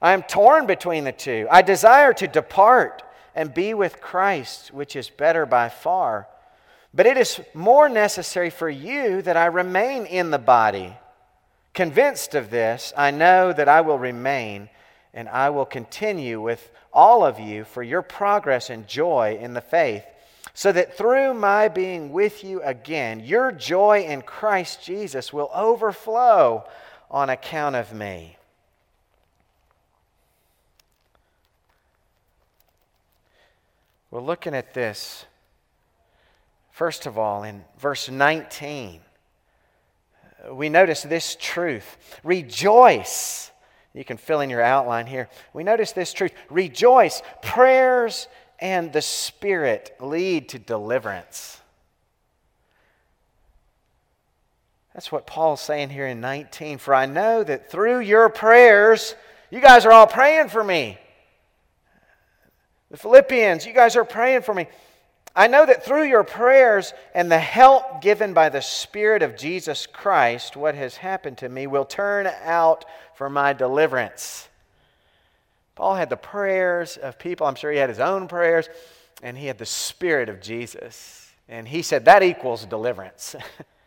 I 0.00 0.12
am 0.12 0.22
torn 0.22 0.66
between 0.66 1.04
the 1.04 1.12
two. 1.12 1.46
I 1.50 1.62
desire 1.62 2.12
to 2.14 2.28
depart 2.28 3.02
and 3.34 3.52
be 3.52 3.74
with 3.74 4.00
Christ, 4.00 4.72
which 4.72 4.96
is 4.96 5.10
better 5.10 5.44
by 5.46 5.68
far. 5.68 6.28
But 6.94 7.06
it 7.06 7.16
is 7.16 7.40
more 7.52 7.88
necessary 7.88 8.50
for 8.50 8.70
you 8.70 9.22
that 9.22 9.36
I 9.36 9.46
remain 9.46 10.06
in 10.06 10.30
the 10.30 10.38
body. 10.38 10.96
Convinced 11.74 12.34
of 12.34 12.50
this, 12.50 12.92
I 12.96 13.10
know 13.10 13.52
that 13.52 13.68
I 13.68 13.82
will 13.82 13.98
remain 13.98 14.68
and 15.12 15.28
I 15.28 15.50
will 15.50 15.66
continue 15.66 16.40
with 16.40 16.70
all 16.92 17.24
of 17.24 17.38
you 17.38 17.64
for 17.64 17.82
your 17.82 18.02
progress 18.02 18.70
and 18.70 18.86
joy 18.86 19.38
in 19.40 19.54
the 19.54 19.60
faith, 19.60 20.04
so 20.54 20.72
that 20.72 20.96
through 20.96 21.34
my 21.34 21.68
being 21.68 22.12
with 22.12 22.42
you 22.42 22.62
again, 22.62 23.20
your 23.20 23.52
joy 23.52 24.02
in 24.02 24.22
Christ 24.22 24.82
Jesus 24.82 25.32
will 25.32 25.50
overflow 25.54 26.64
on 27.10 27.30
account 27.30 27.76
of 27.76 27.92
me. 27.92 28.37
We're 34.10 34.22
looking 34.22 34.54
at 34.54 34.72
this, 34.72 35.26
first 36.70 37.06
of 37.06 37.18
all, 37.18 37.42
in 37.42 37.64
verse 37.78 38.08
19. 38.08 39.00
We 40.50 40.68
notice 40.68 41.02
this 41.02 41.36
truth 41.38 41.96
Rejoice. 42.24 43.50
You 43.92 44.04
can 44.04 44.16
fill 44.16 44.40
in 44.40 44.50
your 44.50 44.62
outline 44.62 45.06
here. 45.06 45.28
We 45.52 45.64
notice 45.64 45.92
this 45.92 46.12
truth 46.12 46.32
Rejoice. 46.48 47.20
Prayers 47.42 48.28
and 48.58 48.92
the 48.92 49.02
Spirit 49.02 49.96
lead 50.00 50.48
to 50.50 50.58
deliverance. 50.58 51.60
That's 54.94 55.12
what 55.12 55.26
Paul's 55.26 55.60
saying 55.60 55.90
here 55.90 56.06
in 56.06 56.20
19. 56.20 56.78
For 56.78 56.94
I 56.94 57.06
know 57.06 57.44
that 57.44 57.70
through 57.70 58.00
your 58.00 58.28
prayers, 58.28 59.14
you 59.50 59.60
guys 59.60 59.84
are 59.86 59.92
all 59.92 60.06
praying 60.06 60.48
for 60.48 60.64
me. 60.64 60.98
The 62.90 62.96
Philippians, 62.96 63.66
you 63.66 63.72
guys 63.72 63.96
are 63.96 64.04
praying 64.04 64.42
for 64.42 64.54
me. 64.54 64.66
I 65.36 65.46
know 65.46 65.64
that 65.66 65.84
through 65.84 66.04
your 66.04 66.24
prayers 66.24 66.92
and 67.14 67.30
the 67.30 67.38
help 67.38 68.00
given 68.00 68.32
by 68.32 68.48
the 68.48 68.62
Spirit 68.62 69.22
of 69.22 69.36
Jesus 69.36 69.86
Christ, 69.86 70.56
what 70.56 70.74
has 70.74 70.96
happened 70.96 71.38
to 71.38 71.48
me 71.48 71.66
will 71.66 71.84
turn 71.84 72.26
out 72.42 72.84
for 73.14 73.30
my 73.30 73.52
deliverance. 73.52 74.48
Paul 75.74 75.94
had 75.94 76.10
the 76.10 76.16
prayers 76.16 76.96
of 76.96 77.18
people. 77.18 77.46
I'm 77.46 77.54
sure 77.54 77.70
he 77.70 77.78
had 77.78 77.88
his 77.88 78.00
own 78.00 78.26
prayers, 78.26 78.68
and 79.22 79.38
he 79.38 79.46
had 79.46 79.58
the 79.58 79.66
Spirit 79.66 80.28
of 80.28 80.40
Jesus. 80.40 81.30
And 81.48 81.68
he 81.68 81.82
said 81.82 82.06
that 82.06 82.22
equals 82.22 82.64
deliverance. 82.64 83.36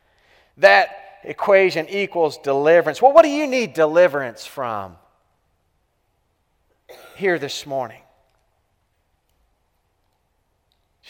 that 0.58 1.20
equation 1.24 1.88
equals 1.90 2.38
deliverance. 2.38 3.02
Well, 3.02 3.12
what 3.12 3.24
do 3.24 3.30
you 3.30 3.46
need 3.46 3.74
deliverance 3.74 4.46
from 4.46 4.96
here 7.18 7.38
this 7.38 7.66
morning? 7.66 8.02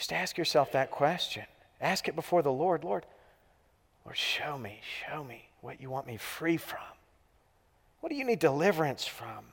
Just 0.02 0.12
ask 0.12 0.36
yourself 0.36 0.72
that 0.72 0.90
question. 0.90 1.44
Ask 1.80 2.08
it 2.08 2.16
before 2.16 2.42
the 2.42 2.50
Lord. 2.50 2.82
Lord, 2.82 3.06
Lord, 4.04 4.16
show 4.16 4.58
me, 4.58 4.80
show 5.06 5.22
me 5.22 5.48
what 5.60 5.80
you 5.80 5.90
want 5.90 6.08
me 6.08 6.16
free 6.16 6.56
from. 6.56 6.80
What 8.00 8.10
do 8.10 8.16
you 8.16 8.24
need 8.24 8.40
deliverance 8.40 9.06
from? 9.06 9.44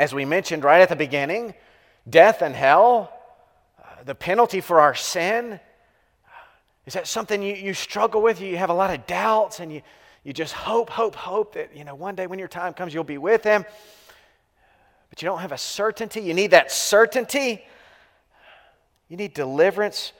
As 0.00 0.12
we 0.12 0.24
mentioned 0.24 0.64
right 0.64 0.80
at 0.80 0.88
the 0.88 0.96
beginning, 0.96 1.54
death 2.08 2.42
and 2.42 2.56
hell, 2.56 3.12
uh, 3.78 4.02
the 4.04 4.16
penalty 4.16 4.60
for 4.60 4.80
our 4.80 4.96
sin. 4.96 5.60
Is 6.84 6.94
that 6.94 7.06
something 7.06 7.40
you, 7.40 7.54
you 7.54 7.72
struggle 7.72 8.22
with? 8.22 8.40
You 8.40 8.56
have 8.56 8.70
a 8.70 8.74
lot 8.74 8.92
of 8.92 9.06
doubts 9.06 9.60
and 9.60 9.72
you, 9.72 9.82
you 10.24 10.32
just 10.32 10.54
hope, 10.54 10.90
hope, 10.90 11.14
hope 11.14 11.54
that 11.54 11.76
you 11.76 11.84
know 11.84 11.94
one 11.94 12.16
day 12.16 12.26
when 12.26 12.40
your 12.40 12.48
time 12.48 12.74
comes 12.74 12.92
you'll 12.92 13.04
be 13.04 13.16
with 13.16 13.44
him. 13.44 13.64
But 15.08 15.22
you 15.22 15.26
don't 15.26 15.38
have 15.38 15.52
a 15.52 15.58
certainty. 15.58 16.20
You 16.20 16.34
need 16.34 16.50
that 16.50 16.72
certainty. 16.72 17.64
You 19.10 19.18
need 19.18 19.34
deliverance 19.34 20.14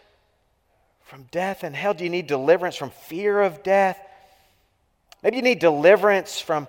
from 1.04 1.22
death 1.30 1.64
and 1.64 1.74
hell. 1.74 1.94
Do 1.94 2.04
you 2.04 2.10
need 2.10 2.26
deliverance 2.26 2.76
from 2.76 2.90
fear 2.90 3.40
of 3.40 3.62
death? 3.62 3.98
Maybe 5.22 5.36
you 5.36 5.42
need 5.42 5.60
deliverance 5.60 6.38
from 6.38 6.68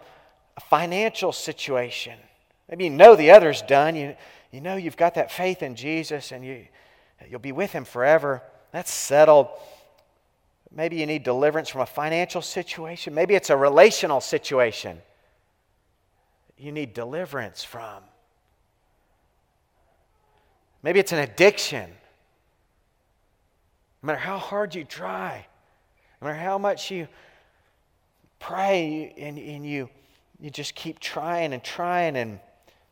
a 0.55 0.61
financial 0.61 1.33
situation. 1.33 2.17
Maybe 2.69 2.85
you 2.85 2.89
know 2.89 3.17
the 3.17 3.31
other's 3.31 3.61
done. 3.63 3.97
You, 3.97 4.15
you 4.51 4.61
know 4.61 4.77
you've 4.77 4.95
got 4.95 5.15
that 5.15 5.31
faith 5.31 5.61
in 5.61 5.75
Jesus 5.75 6.31
and 6.31 6.45
you, 6.45 6.65
you'll 7.29 7.39
be 7.39 7.51
with 7.51 7.73
him 7.73 7.83
forever. 7.83 8.41
That's 8.71 8.91
settled. 8.91 9.49
Maybe 10.73 10.95
you 10.95 11.05
need 11.05 11.23
deliverance 11.23 11.67
from 11.67 11.81
a 11.81 11.85
financial 11.85 12.41
situation. 12.41 13.13
Maybe 13.13 13.35
it's 13.35 13.49
a 13.49 13.57
relational 13.57 14.21
situation 14.21 15.01
you 16.61 16.71
need 16.71 16.93
deliverance 16.93 17.63
from. 17.63 18.03
Maybe 20.83 20.99
it's 20.99 21.11
an 21.11 21.19
addiction. 21.19 21.89
No 24.01 24.07
matter 24.07 24.19
how 24.19 24.37
hard 24.37 24.73
you 24.73 24.83
try, 24.83 25.45
no 26.21 26.27
matter 26.27 26.39
how 26.39 26.57
much 26.57 26.89
you 26.89 27.07
pray 28.39 29.13
and, 29.17 29.37
and 29.37 29.65
you, 29.65 29.89
you 30.39 30.49
just 30.49 30.73
keep 30.75 30.99
trying 30.99 31.53
and 31.53 31.63
trying, 31.63 32.15
and 32.15 32.39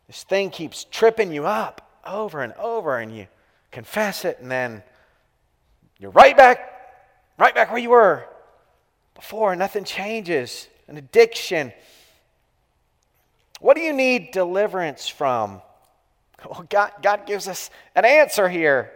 this 0.08 0.24
thing 0.24 0.50
keeps 0.51 0.86
tripping 0.86 1.32
you 1.32 1.46
up 1.46 2.00
over 2.06 2.42
and 2.42 2.54
over, 2.54 2.98
and 2.98 3.16
you 3.16 3.28
confess 3.72 4.25
it, 4.25 4.39
and 4.39 4.50
then 4.50 4.84
you're 6.00 6.12
right 6.12 6.38
back, 6.38 6.60
right 7.38 7.54
back 7.54 7.72
where 7.72 7.80
you 7.80 7.89
were 7.89 8.25
before. 9.16 9.56
Nothing 9.56 9.84
changes. 9.84 10.68
An 10.88 10.98
addiction. 10.98 11.74
What 13.60 13.75
do 13.75 13.82
you 13.82 13.94
need 13.94 14.32
deliverance 14.32 15.08
from? 15.08 15.62
Well, 16.50 16.66
God, 16.70 16.94
God 17.01 17.25
gives 17.25 17.50
us 17.50 17.70
an 17.96 18.06
answer 18.06 18.48
here. 18.48 18.94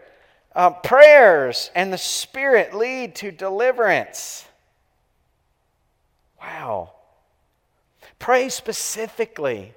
Uh, 0.56 0.70
prayers 0.70 1.72
and 1.74 1.92
the 1.92 1.98
Spirit 1.98 2.74
lead 2.74 3.16
to 3.16 3.32
deliverance. 3.32 4.46
Wow. 6.40 6.92
Pray 8.20 8.50
specifically. 8.50 9.74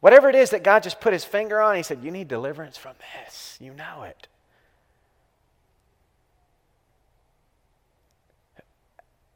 Whatever 0.00 0.28
it 0.28 0.36
is 0.36 0.50
that 0.50 0.62
God 0.62 0.82
just 0.84 1.00
put 1.00 1.12
his 1.12 1.24
finger 1.24 1.60
on, 1.60 1.74
he 1.74 1.82
said, 1.82 2.02
You 2.02 2.10
need 2.10 2.28
deliverance 2.28 2.76
from 2.76 2.94
this. 3.24 3.58
You 3.60 3.74
know 3.74 4.04
it. 4.04 4.28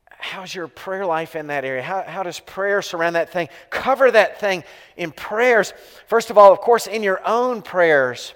How's 0.06 0.54
your 0.54 0.68
prayer 0.68 1.04
life 1.04 1.34
in 1.34 1.48
that 1.48 1.64
area? 1.64 1.82
How, 1.82 2.04
how 2.06 2.22
does 2.22 2.38
prayer 2.38 2.80
surround 2.80 3.16
that 3.16 3.30
thing? 3.30 3.48
Cover 3.70 4.08
that 4.08 4.38
thing 4.38 4.62
in 4.96 5.10
prayers. 5.10 5.74
First 6.06 6.30
of 6.30 6.38
all, 6.38 6.52
of 6.52 6.60
course, 6.60 6.86
in 6.86 7.02
your 7.02 7.20
own 7.26 7.60
prayers. 7.60 8.32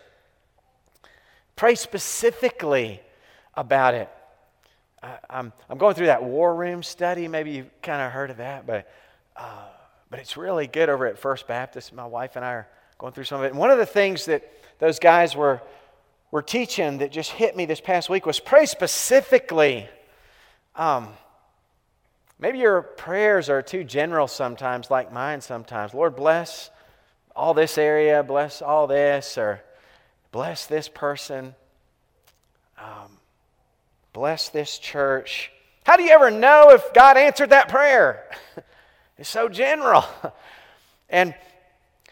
Pray 1.56 1.74
specifically 1.74 3.00
about 3.54 3.94
it. 3.94 4.10
I, 5.02 5.18
am 5.30 5.52
I'm 5.70 5.78
going 5.78 5.94
through 5.94 6.06
that 6.06 6.22
war 6.22 6.54
room 6.54 6.82
study. 6.82 7.28
Maybe 7.28 7.52
you've 7.52 7.70
kind 7.80 8.02
of 8.02 8.12
heard 8.12 8.30
of 8.30 8.36
that, 8.36 8.66
but, 8.66 8.86
uh, 9.34 9.64
but 10.10 10.18
it's 10.18 10.36
really 10.36 10.66
good 10.66 10.90
over 10.90 11.06
at 11.06 11.18
First 11.18 11.48
Baptist. 11.48 11.94
My 11.94 12.04
wife 12.04 12.36
and 12.36 12.44
I 12.44 12.50
are 12.50 12.68
going 12.98 13.14
through 13.14 13.24
some 13.24 13.40
of 13.40 13.44
it. 13.44 13.48
And 13.48 13.58
one 13.58 13.70
of 13.70 13.78
the 13.78 13.86
things 13.86 14.26
that 14.26 14.50
those 14.78 14.98
guys 14.98 15.34
were, 15.34 15.62
were 16.30 16.42
teaching 16.42 16.98
that 16.98 17.10
just 17.10 17.30
hit 17.30 17.56
me 17.56 17.64
this 17.64 17.80
past 17.80 18.10
week 18.10 18.26
was 18.26 18.38
pray 18.38 18.66
specifically. 18.66 19.88
Um, 20.74 21.08
maybe 22.38 22.58
your 22.58 22.82
prayers 22.82 23.48
are 23.48 23.62
too 23.62 23.82
general 23.82 24.28
sometimes, 24.28 24.90
like 24.90 25.10
mine 25.10 25.40
sometimes. 25.40 25.94
Lord, 25.94 26.16
bless 26.16 26.70
all 27.34 27.54
this 27.54 27.78
area, 27.78 28.22
bless 28.22 28.60
all 28.60 28.86
this, 28.86 29.38
or 29.38 29.62
bless 30.36 30.66
this 30.66 30.86
person, 30.86 31.54
um, 32.76 33.10
bless 34.12 34.50
this 34.50 34.76
church. 34.76 35.50
How 35.84 35.96
do 35.96 36.02
you 36.02 36.10
ever 36.10 36.30
know 36.30 36.72
if 36.72 36.92
God 36.92 37.16
answered 37.16 37.48
that 37.48 37.70
prayer? 37.70 38.22
it's 39.16 39.30
so 39.30 39.48
general. 39.48 40.04
and, 41.08 41.34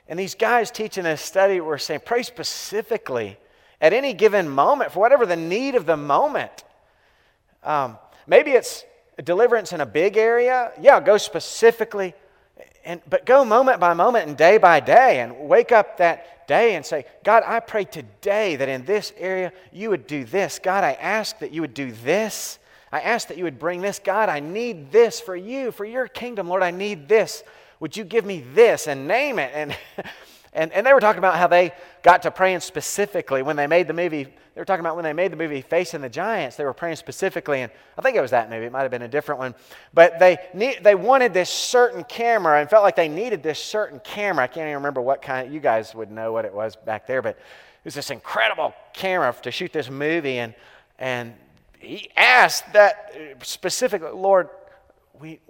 and 0.09 0.19
these 0.19 0.35
guys 0.35 0.71
teaching 0.71 1.05
this 1.05 1.21
study 1.21 1.61
were 1.61 1.77
saying, 1.77 2.01
pray 2.07 2.23
specifically 2.23 3.37
at 3.79 3.93
any 3.93 4.15
given 4.15 4.49
moment 4.49 4.93
for 4.93 5.01
whatever 5.01 5.27
the 5.27 5.37
need 5.37 5.75
of 5.75 5.85
the 5.85 5.99
moment. 5.99 6.65
Um, 7.63 7.99
maybe 8.27 8.53
it's 8.53 8.87
deliverance 9.23 9.75
in 9.75 9.83
a 9.83 9.87
big 9.87 10.17
area. 10.17 10.73
Yeah, 10.81 10.99
go 10.99 11.19
specifically 11.19 12.15
and, 12.85 13.01
but 13.09 13.27
go 13.27 13.45
moment 13.45 13.81
by 13.81 13.95
moment 13.95 14.29
and 14.29 14.37
day 14.37 14.59
by 14.59 14.81
day 14.81 15.21
and 15.21 15.49
wake 15.49 15.73
up 15.73 15.99
that 15.99 16.47
day 16.47 16.75
and 16.75 16.85
say, 16.85 17.07
God, 17.25 17.43
I 17.47 17.61
pray 17.61 17.85
today 17.85 18.57
that 18.57 18.69
in 18.69 18.85
this 18.85 19.13
area 19.17 19.53
you 19.73 19.91
would 19.91 20.07
do 20.07 20.25
this. 20.25 20.59
God, 20.59 20.85
I 20.85 20.93
ask 20.93 21.39
that 21.39 21.53
you 21.53 21.61
would 21.63 21.75
do 21.75 21.93
this. 21.93 22.59
I 22.93 23.01
ask 23.01 23.29
that 23.29 23.39
you 23.39 23.45
would 23.45 23.59
bring 23.59 23.81
this. 23.81 23.99
God, 23.99 24.29
I 24.29 24.41
need 24.41 24.93
this 24.93 25.21
for 25.21 25.35
you, 25.35 25.73
for 25.73 25.85
your 25.85 26.07
kingdom. 26.07 26.49
Lord, 26.49 26.63
I 26.63 26.71
need 26.71 27.09
this. 27.09 27.43
Would 27.81 27.97
you 27.97 28.05
give 28.05 28.25
me 28.25 28.45
this 28.55 28.87
and 28.87 29.09
name 29.09 29.39
it? 29.39 29.51
And, 29.55 29.77
And, 30.55 30.73
and 30.73 30.87
they 30.87 30.93
were 30.93 31.01
talking 31.01 31.19
about 31.19 31.37
how 31.37 31.49
they 31.49 31.73
got 32.03 32.23
to 32.23 32.31
praying 32.31 32.61
specifically 32.61 33.43
when 33.43 33.57
they 33.57 33.67
made 33.67 33.89
the 33.89 33.93
movie. 33.93 34.23
They 34.23 34.61
were 34.61 34.65
talking 34.65 34.85
about 34.85 34.95
when 34.95 35.03
they 35.03 35.13
made 35.13 35.33
the 35.33 35.37
movie 35.37 35.61
Facing 35.63 36.01
the 36.01 36.09
Giants, 36.09 36.55
they 36.55 36.65
were 36.65 36.73
praying 36.73 36.95
specifically. 36.95 37.63
And 37.63 37.73
I 37.99 38.03
think 38.03 38.17
it 38.17 38.21
was 38.21 38.31
that 38.31 38.49
movie. 38.49 38.67
It 38.67 38.73
might 38.73 38.83
have 38.83 38.91
been 38.91 39.03
a 39.03 39.09
different 39.09 39.41
one. 39.41 39.57
But 39.93 40.21
they, 40.21 40.37
need, 40.55 40.79
they 40.83 40.95
wanted 40.95 41.35
this 41.35 41.51
certain 41.51 42.05
camera 42.05 42.61
and 42.61 42.71
felt 42.71 42.85
like 42.85 42.95
they 42.95 43.09
needed 43.09 43.43
this 43.43 43.59
certain 43.59 43.99
camera. 44.05 44.45
I 44.45 44.47
can't 44.47 44.67
even 44.67 44.77
remember 44.77 45.01
what 45.01 45.23
kind. 45.23 45.53
You 45.53 45.59
guys 45.59 45.93
would 45.93 46.13
know 46.13 46.33
what 46.33 46.45
it 46.45 46.55
was 46.55 46.77
back 46.77 47.09
there. 47.09 47.21
But 47.21 47.37
it 47.37 47.85
was 47.85 47.95
this 47.95 48.11
incredible 48.11 48.73
camera 48.93 49.35
to 49.43 49.51
shoot 49.51 49.73
this 49.73 49.91
movie. 49.91 50.39
And, 50.39 50.55
and 51.01 51.35
he 51.81 52.11
asked 52.17 52.73
that 52.75 53.39
specifically, 53.43 54.13
Lord, 54.13 54.51
we 55.19 55.41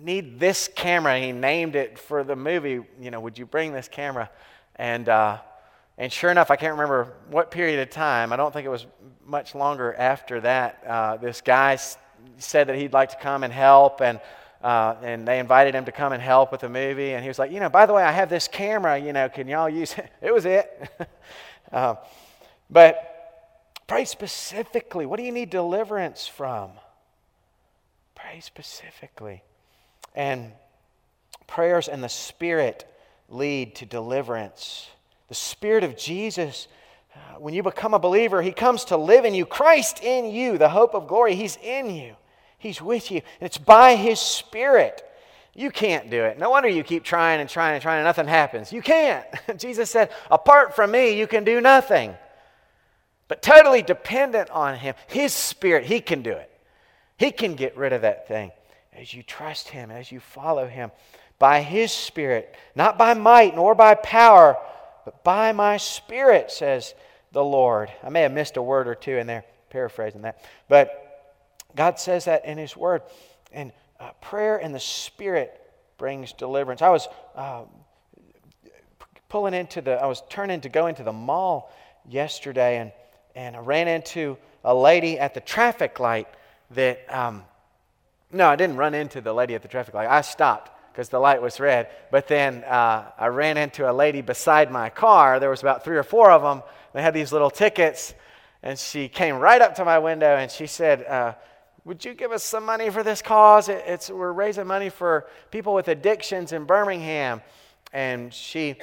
need 0.00 0.38
this 0.38 0.68
camera. 0.72 1.18
He 1.18 1.32
named 1.32 1.74
it 1.74 1.98
for 1.98 2.22
the 2.22 2.36
movie. 2.36 2.80
You 3.00 3.10
know, 3.10 3.18
would 3.18 3.38
you 3.38 3.46
bring 3.46 3.72
this 3.72 3.88
camera? 3.88 4.30
And, 4.76 5.08
uh, 5.08 5.38
and 5.98 6.12
sure 6.12 6.30
enough, 6.30 6.50
I 6.50 6.56
can't 6.56 6.72
remember 6.72 7.12
what 7.30 7.50
period 7.50 7.80
of 7.80 7.90
time. 7.90 8.32
I 8.32 8.36
don't 8.36 8.52
think 8.52 8.66
it 8.66 8.70
was 8.70 8.86
much 9.24 9.54
longer 9.54 9.94
after 9.94 10.40
that. 10.40 10.82
Uh, 10.86 11.16
this 11.16 11.40
guy 11.40 11.74
s- 11.74 11.96
said 12.38 12.68
that 12.68 12.76
he'd 12.76 12.92
like 12.92 13.10
to 13.10 13.16
come 13.16 13.44
and 13.44 13.52
help, 13.52 14.00
and, 14.00 14.20
uh, 14.62 14.96
and 15.02 15.26
they 15.26 15.38
invited 15.38 15.74
him 15.74 15.84
to 15.84 15.92
come 15.92 16.12
and 16.12 16.22
help 16.22 16.50
with 16.50 16.62
the 16.62 16.68
movie. 16.68 17.12
And 17.12 17.22
he 17.22 17.28
was 17.28 17.38
like, 17.38 17.52
you 17.52 17.60
know, 17.60 17.68
by 17.68 17.86
the 17.86 17.92
way, 17.92 18.02
I 18.02 18.12
have 18.12 18.28
this 18.28 18.48
camera. 18.48 18.98
You 18.98 19.12
know, 19.12 19.28
can 19.28 19.48
y'all 19.48 19.68
use 19.68 19.94
it? 19.94 20.10
It 20.22 20.32
was 20.32 20.46
it. 20.46 20.90
uh, 21.72 21.96
but 22.70 23.82
pray 23.86 24.04
specifically. 24.04 25.06
What 25.06 25.18
do 25.18 25.24
you 25.24 25.32
need 25.32 25.50
deliverance 25.50 26.26
from? 26.26 26.70
Pray 28.14 28.40
specifically. 28.40 29.42
And 30.14 30.52
prayers 31.46 31.88
and 31.88 32.02
the 32.02 32.08
Spirit 32.08 32.88
lead 33.32 33.74
to 33.76 33.86
deliverance. 33.86 34.88
The 35.28 35.34
Spirit 35.34 35.84
of 35.84 35.96
Jesus, 35.96 36.68
uh, 37.14 37.38
when 37.38 37.54
you 37.54 37.62
become 37.62 37.94
a 37.94 37.98
believer, 37.98 38.42
He 38.42 38.52
comes 38.52 38.84
to 38.86 38.96
live 38.96 39.24
in 39.24 39.34
you. 39.34 39.46
Christ 39.46 40.02
in 40.02 40.30
you, 40.30 40.58
the 40.58 40.68
hope 40.68 40.94
of 40.94 41.08
glory, 41.08 41.34
He's 41.34 41.56
in 41.62 41.90
you, 41.90 42.14
He's 42.58 42.80
with 42.80 43.10
you. 43.10 43.22
And 43.40 43.46
it's 43.46 43.58
by 43.58 43.96
His 43.96 44.20
Spirit. 44.20 45.02
You 45.54 45.70
can't 45.70 46.10
do 46.10 46.24
it. 46.24 46.38
No 46.38 46.50
wonder 46.50 46.68
you 46.68 46.82
keep 46.82 47.04
trying 47.04 47.40
and 47.40 47.48
trying 47.48 47.74
and 47.74 47.82
trying 47.82 47.98
and 47.98 48.06
nothing 48.06 48.26
happens. 48.26 48.72
You 48.72 48.80
can't. 48.80 49.26
Jesus 49.58 49.90
said, 49.90 50.10
apart 50.30 50.74
from 50.74 50.90
me, 50.90 51.18
you 51.18 51.26
can 51.26 51.44
do 51.44 51.60
nothing. 51.60 52.14
But 53.28 53.42
totally 53.42 53.82
dependent 53.82 54.50
on 54.50 54.76
Him, 54.76 54.94
His 55.08 55.32
Spirit, 55.32 55.84
He 55.84 56.00
can 56.00 56.22
do 56.22 56.32
it. 56.32 56.50
He 57.18 57.30
can 57.30 57.54
get 57.54 57.76
rid 57.76 57.92
of 57.92 58.02
that 58.02 58.28
thing 58.28 58.50
as 58.92 59.14
you 59.14 59.22
trust 59.22 59.68
Him, 59.68 59.90
as 59.90 60.12
you 60.12 60.20
follow 60.20 60.66
Him, 60.66 60.90
by 61.42 61.60
His 61.60 61.90
Spirit, 61.90 62.54
not 62.76 62.96
by 62.96 63.14
might 63.14 63.56
nor 63.56 63.74
by 63.74 63.96
power, 63.96 64.56
but 65.04 65.24
by 65.24 65.50
my 65.50 65.76
Spirit, 65.76 66.52
says 66.52 66.94
the 67.32 67.42
Lord. 67.42 67.90
I 68.04 68.10
may 68.10 68.20
have 68.20 68.30
missed 68.30 68.56
a 68.56 68.62
word 68.62 68.86
or 68.86 68.94
two 68.94 69.16
in 69.16 69.26
there, 69.26 69.44
paraphrasing 69.68 70.22
that. 70.22 70.44
But 70.68 71.34
God 71.74 71.98
says 71.98 72.26
that 72.26 72.44
in 72.44 72.58
His 72.58 72.76
Word. 72.76 73.02
And 73.50 73.72
uh, 73.98 74.10
prayer 74.20 74.58
and 74.58 74.72
the 74.72 74.78
Spirit 74.78 75.60
brings 75.98 76.32
deliverance. 76.32 76.80
I 76.80 76.90
was 76.90 77.08
uh, 77.34 77.62
pulling 79.28 79.54
into 79.54 79.80
the, 79.80 80.00
I 80.00 80.06
was 80.06 80.22
turning 80.30 80.60
to 80.60 80.68
go 80.68 80.86
into 80.86 81.02
the 81.02 81.12
mall 81.12 81.72
yesterday, 82.08 82.78
and, 82.78 82.92
and 83.34 83.56
I 83.56 83.58
ran 83.58 83.88
into 83.88 84.38
a 84.62 84.72
lady 84.72 85.18
at 85.18 85.34
the 85.34 85.40
traffic 85.40 85.98
light 85.98 86.28
that, 86.70 87.04
um, 87.12 87.42
no, 88.30 88.46
I 88.46 88.54
didn't 88.54 88.76
run 88.76 88.94
into 88.94 89.20
the 89.20 89.32
lady 89.32 89.56
at 89.56 89.62
the 89.62 89.68
traffic 89.68 89.92
light. 89.92 90.08
I 90.08 90.20
stopped 90.20 90.70
because 90.92 91.08
the 91.08 91.18
light 91.18 91.40
was 91.40 91.58
red. 91.58 91.88
But 92.10 92.28
then 92.28 92.64
uh, 92.64 93.10
I 93.18 93.26
ran 93.28 93.56
into 93.56 93.90
a 93.90 93.92
lady 93.92 94.20
beside 94.20 94.70
my 94.70 94.90
car. 94.90 95.40
There 95.40 95.50
was 95.50 95.62
about 95.62 95.84
three 95.84 95.96
or 95.96 96.02
four 96.02 96.30
of 96.30 96.42
them. 96.42 96.62
They 96.92 97.02
had 97.02 97.14
these 97.14 97.32
little 97.32 97.50
tickets, 97.50 98.14
and 98.62 98.78
she 98.78 99.08
came 99.08 99.36
right 99.36 99.60
up 99.60 99.74
to 99.76 99.84
my 99.84 99.98
window 99.98 100.36
and 100.36 100.50
she 100.50 100.66
said, 100.66 101.04
uh, 101.06 101.34
"Would 101.84 102.04
you 102.04 102.14
give 102.14 102.32
us 102.32 102.44
some 102.44 102.64
money 102.64 102.90
for 102.90 103.02
this 103.02 103.22
cause? 103.22 103.68
It, 103.68 103.82
it's 103.86 104.10
we're 104.10 104.32
raising 104.32 104.66
money 104.66 104.90
for 104.90 105.26
people 105.50 105.74
with 105.74 105.88
addictions 105.88 106.52
in 106.52 106.64
Birmingham." 106.64 107.40
And 107.92 108.32
she 108.32 108.76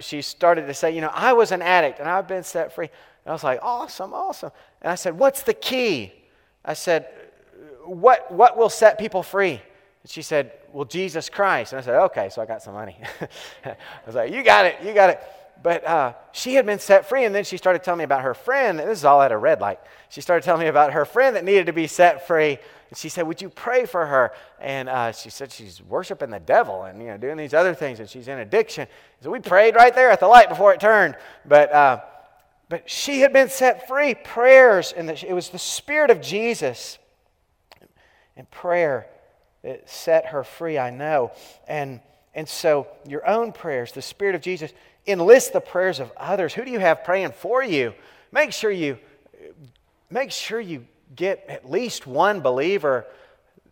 she 0.00 0.22
started 0.22 0.66
to 0.66 0.74
say, 0.74 0.94
"You 0.94 1.02
know, 1.02 1.12
I 1.12 1.34
was 1.34 1.52
an 1.52 1.62
addict 1.62 2.00
and 2.00 2.08
I've 2.08 2.26
been 2.26 2.44
set 2.44 2.74
free." 2.74 2.88
And 3.24 3.30
I 3.30 3.32
was 3.32 3.44
like, 3.44 3.60
"Awesome, 3.62 4.14
awesome." 4.14 4.50
And 4.80 4.90
I 4.90 4.94
said, 4.94 5.18
"What's 5.18 5.42
the 5.42 5.54
key?" 5.54 6.12
I 6.64 6.72
said, 6.72 7.06
what, 7.86 8.32
what 8.32 8.56
will 8.56 8.70
set 8.70 8.98
people 8.98 9.22
free? 9.22 9.60
And 10.04 10.10
she 10.10 10.20
said, 10.22 10.52
Well, 10.70 10.84
Jesus 10.84 11.28
Christ. 11.28 11.72
And 11.72 11.80
I 11.80 11.82
said, 11.82 11.98
Okay, 12.02 12.28
so 12.28 12.40
I 12.40 12.46
got 12.46 12.62
some 12.62 12.74
money. 12.74 12.96
I 13.64 13.76
was 14.06 14.14
like, 14.14 14.32
You 14.32 14.44
got 14.44 14.66
it, 14.66 14.76
you 14.84 14.92
got 14.92 15.10
it. 15.10 15.20
But 15.62 15.86
uh, 15.86 16.12
she 16.32 16.54
had 16.54 16.66
been 16.66 16.78
set 16.78 17.08
free, 17.08 17.24
and 17.24 17.34
then 17.34 17.42
she 17.42 17.56
started 17.56 17.82
telling 17.82 17.98
me 17.98 18.04
about 18.04 18.20
her 18.20 18.34
friend. 18.34 18.78
And 18.78 18.88
This 18.88 18.98
is 18.98 19.04
all 19.06 19.22
at 19.22 19.32
a 19.32 19.36
red 19.38 19.62
light. 19.62 19.80
She 20.10 20.20
started 20.20 20.44
telling 20.44 20.60
me 20.60 20.66
about 20.66 20.92
her 20.92 21.06
friend 21.06 21.34
that 21.36 21.44
needed 21.44 21.66
to 21.66 21.72
be 21.72 21.86
set 21.86 22.26
free. 22.26 22.58
And 22.90 22.98
she 22.98 23.08
said, 23.08 23.26
Would 23.26 23.40
you 23.40 23.48
pray 23.48 23.86
for 23.86 24.04
her? 24.04 24.32
And 24.60 24.90
uh, 24.90 25.12
she 25.12 25.30
said 25.30 25.50
she's 25.50 25.82
worshiping 25.82 26.28
the 26.28 26.38
devil 26.38 26.84
and 26.84 27.00
you 27.00 27.08
know, 27.08 27.16
doing 27.16 27.38
these 27.38 27.54
other 27.54 27.74
things, 27.74 27.98
and 27.98 28.06
she's 28.06 28.28
in 28.28 28.40
addiction. 28.40 28.86
So 29.22 29.30
we 29.30 29.40
prayed 29.40 29.74
right 29.74 29.94
there 29.94 30.10
at 30.10 30.20
the 30.20 30.28
light 30.28 30.50
before 30.50 30.74
it 30.74 30.80
turned. 30.80 31.16
But, 31.46 31.72
uh, 31.72 32.02
but 32.68 32.90
she 32.90 33.20
had 33.20 33.32
been 33.32 33.48
set 33.48 33.88
free. 33.88 34.14
Prayers, 34.14 34.92
and 34.92 35.08
it 35.08 35.32
was 35.32 35.48
the 35.48 35.58
Spirit 35.58 36.10
of 36.10 36.20
Jesus 36.20 36.98
and 38.36 38.50
prayer 38.50 39.06
set 39.86 40.26
her 40.26 40.44
free, 40.44 40.78
I 40.78 40.90
know. 40.90 41.32
And, 41.66 42.00
and 42.34 42.48
so, 42.48 42.86
your 43.06 43.26
own 43.26 43.52
prayers, 43.52 43.92
the 43.92 44.02
Spirit 44.02 44.34
of 44.34 44.40
Jesus, 44.40 44.72
enlist 45.06 45.52
the 45.52 45.60
prayers 45.60 46.00
of 46.00 46.12
others. 46.16 46.54
Who 46.54 46.64
do 46.64 46.70
you 46.70 46.78
have 46.78 47.04
praying 47.04 47.32
for 47.32 47.62
you? 47.62 47.94
Make 48.32 48.52
sure 48.52 48.70
you, 48.70 48.98
make 50.10 50.30
sure 50.30 50.60
you 50.60 50.86
get 51.14 51.44
at 51.48 51.70
least 51.70 52.06
one 52.06 52.40
believer 52.40 53.06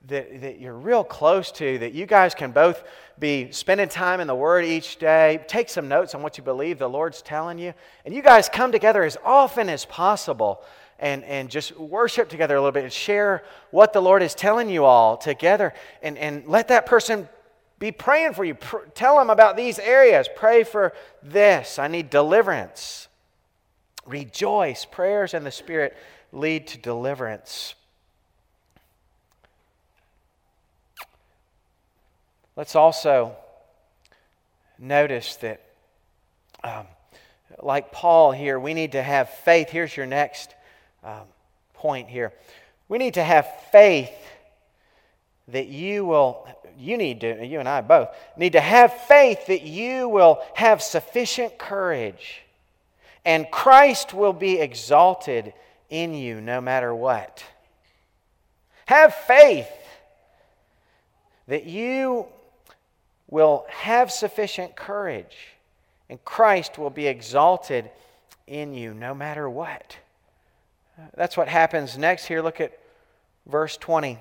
that, 0.09 0.41
that 0.41 0.61
you're 0.61 0.77
real 0.77 1.05
close 1.05 1.51
to, 1.53 1.79
that 1.79 1.93
you 1.93 2.07
guys 2.07 2.35
can 2.35 2.51
both 2.53 2.83
be 3.19 3.53
spending 3.53 3.89
time 3.89 4.21
in 4.21 4.27
the 4.27 4.35
Word 4.35 4.65
each 4.65 4.99
day. 4.99 5.45
Take 5.47 5.69
some 5.69 5.89
notes 5.89 6.15
on 6.15 6.23
what 6.23 6.39
you 6.39 6.45
believe 6.45 6.79
the 6.79 6.89
Lord's 6.89 7.23
telling 7.23 7.59
you. 7.59 7.73
And 8.05 8.15
you 8.15 8.23
guys 8.23 8.49
come 8.49 8.73
together 8.73 9.05
as 9.05 9.17
often 9.25 9.69
as 9.69 9.85
possible 9.85 10.65
and, 10.99 11.25
and 11.25 11.51
just 11.51 11.77
worship 11.79 12.29
together 12.29 12.55
a 12.55 12.61
little 12.61 12.73
bit 12.73 12.85
and 12.85 12.93
share 12.93 13.45
what 13.71 13.93
the 13.93 14.01
Lord 14.01 14.23
is 14.23 14.35
telling 14.35 14.71
you 14.71 14.85
all 14.85 15.17
together. 15.17 15.75
And, 16.03 16.17
and 16.17 16.47
let 16.47 16.69
that 16.69 16.87
person 16.87 17.29
be 17.79 17.91
praying 17.91 18.35
for 18.35 18.45
you. 18.45 18.55
Pr- 18.55 18.87
tell 18.95 19.19
them 19.19 19.29
about 19.29 19.57
these 19.57 19.79
areas. 19.81 20.29
Pray 20.37 20.63
for 20.63 20.93
this. 21.23 21.79
I 21.79 21.89
need 21.89 22.11
deliverance. 22.11 23.09
Rejoice. 24.07 24.85
Prayers 24.85 25.35
and 25.35 25.45
the 25.45 25.51
Spirit 25.51 25.97
lead 26.33 26.69
to 26.69 26.79
deliverance. 26.79 27.75
Let's 32.55 32.77
also 32.77 33.35
notice 34.79 35.37
that, 35.37 35.63
um, 36.63 36.87
like 37.61 37.93
Paul 37.93 38.31
here, 38.31 38.61
we 38.61 38.75
need 38.75 38.93
to 38.93 39.03
have 39.03 39.31
faith. 39.31 39.71
Here's 39.71 39.97
your 39.97 40.07
next 40.07 40.55
um, 41.05 41.23
point 41.75 42.09
here. 42.09 42.33
We 42.89 42.99
need 42.99 43.15
to 43.15 43.25
have 43.25 43.47
faith 43.71 44.13
that 45.49 45.69
you 45.69 46.05
will, 46.05 46.47
you 46.79 46.97
need 46.97 47.21
to, 47.23 47.45
you 47.45 47.59
and 47.59 47.69
I 47.69 47.81
both, 47.81 48.09
need 48.37 48.53
to 48.53 48.61
have 48.61 48.93
faith 48.93 49.47
that 49.47 49.63
you 49.63 50.09
will 50.09 50.41
have 50.55 50.83
sufficient 50.83 51.59
courage 51.59 52.43
and 53.25 53.51
Christ 53.51 54.13
will 54.13 54.33
be 54.33 54.59
exalted 54.59 55.53
in 55.91 56.15
you 56.15 56.41
no 56.41 56.61
matter 56.61 56.95
what. 56.95 57.45
Have 58.87 59.15
faith 59.15 59.69
that 61.47 61.65
you 61.65 62.27
will 63.29 63.65
have 63.69 64.11
sufficient 64.11 64.75
courage 64.77 65.37
and 66.09 66.23
Christ 66.25 66.79
will 66.79 66.91
be 66.91 67.07
exalted 67.07 67.91
in 68.47 68.75
you 68.75 68.93
no 68.93 69.15
matter 69.15 69.49
what. 69.49 69.97
That's 71.15 71.37
what 71.37 71.49
happens 71.49 71.97
next 71.99 72.27
here. 72.27 72.43
Look 72.43 72.61
at 72.61 72.79
verse 73.47 73.77
20. 73.77 74.19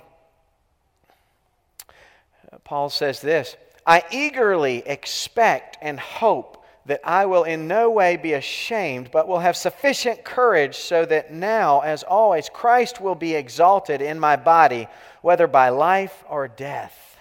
Paul 2.63 2.89
says 2.89 3.21
this 3.21 3.55
I 3.86 4.03
eagerly 4.12 4.84
expect 4.86 5.77
and 5.81 5.99
hope 5.99 6.63
that 6.86 7.01
I 7.03 7.25
will 7.25 7.43
in 7.43 7.67
no 7.67 7.91
way 7.91 8.17
be 8.17 8.34
ashamed, 8.34 9.12
but 9.12 9.27
will 9.27 9.39
have 9.39 9.55
sufficient 9.55 10.23
courage 10.23 10.75
so 10.75 11.05
that 11.05 11.31
now, 11.31 11.81
as 11.81 12.03
always, 12.03 12.49
Christ 12.49 12.99
will 12.99 13.15
be 13.15 13.36
exalted 13.36 14.01
in 14.01 14.19
my 14.19 14.36
body, 14.36 14.88
whether 15.21 15.47
by 15.47 15.69
life 15.69 16.23
or 16.27 16.47
death. 16.47 17.17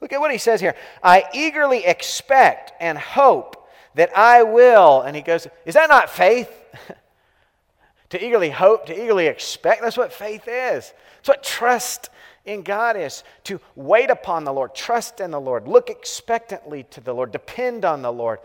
Look 0.00 0.12
at 0.12 0.20
what 0.20 0.32
he 0.32 0.38
says 0.38 0.60
here. 0.60 0.74
I 1.02 1.24
eagerly 1.32 1.84
expect 1.84 2.72
and 2.80 2.98
hope 2.98 3.68
that 3.94 4.16
I 4.16 4.42
will, 4.42 5.02
and 5.02 5.14
he 5.14 5.22
goes, 5.22 5.46
Is 5.64 5.74
that 5.74 5.88
not 5.88 6.10
faith? 6.10 6.50
to 8.12 8.22
eagerly 8.22 8.50
hope, 8.50 8.84
to 8.84 8.94
eagerly 8.94 9.26
expect. 9.26 9.80
That's 9.80 9.96
what 9.96 10.12
faith 10.12 10.46
is. 10.46 10.92
It's 11.20 11.28
what 11.28 11.42
trust 11.42 12.10
in 12.44 12.60
God 12.62 12.94
is 12.94 13.24
to 13.44 13.58
wait 13.74 14.10
upon 14.10 14.44
the 14.44 14.52
Lord, 14.52 14.74
trust 14.74 15.20
in 15.20 15.30
the 15.30 15.40
Lord, 15.40 15.66
look 15.66 15.88
expectantly 15.88 16.82
to 16.90 17.00
the 17.00 17.14
Lord, 17.14 17.32
depend 17.32 17.86
on 17.86 18.02
the 18.02 18.12
Lord. 18.12 18.40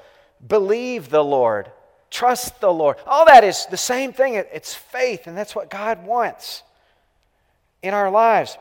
believe 0.47 1.09
the 1.09 1.23
Lord, 1.23 1.69
trust 2.09 2.61
the 2.61 2.71
Lord. 2.71 2.95
All 3.05 3.25
that 3.25 3.43
is 3.43 3.65
the 3.65 3.75
same 3.75 4.13
thing. 4.13 4.35
It's 4.35 4.73
faith, 4.73 5.27
and 5.27 5.37
that's 5.37 5.53
what 5.53 5.69
God 5.69 6.05
wants 6.05 6.63
in 7.83 7.93
our 7.93 8.09
lives. 8.09 8.57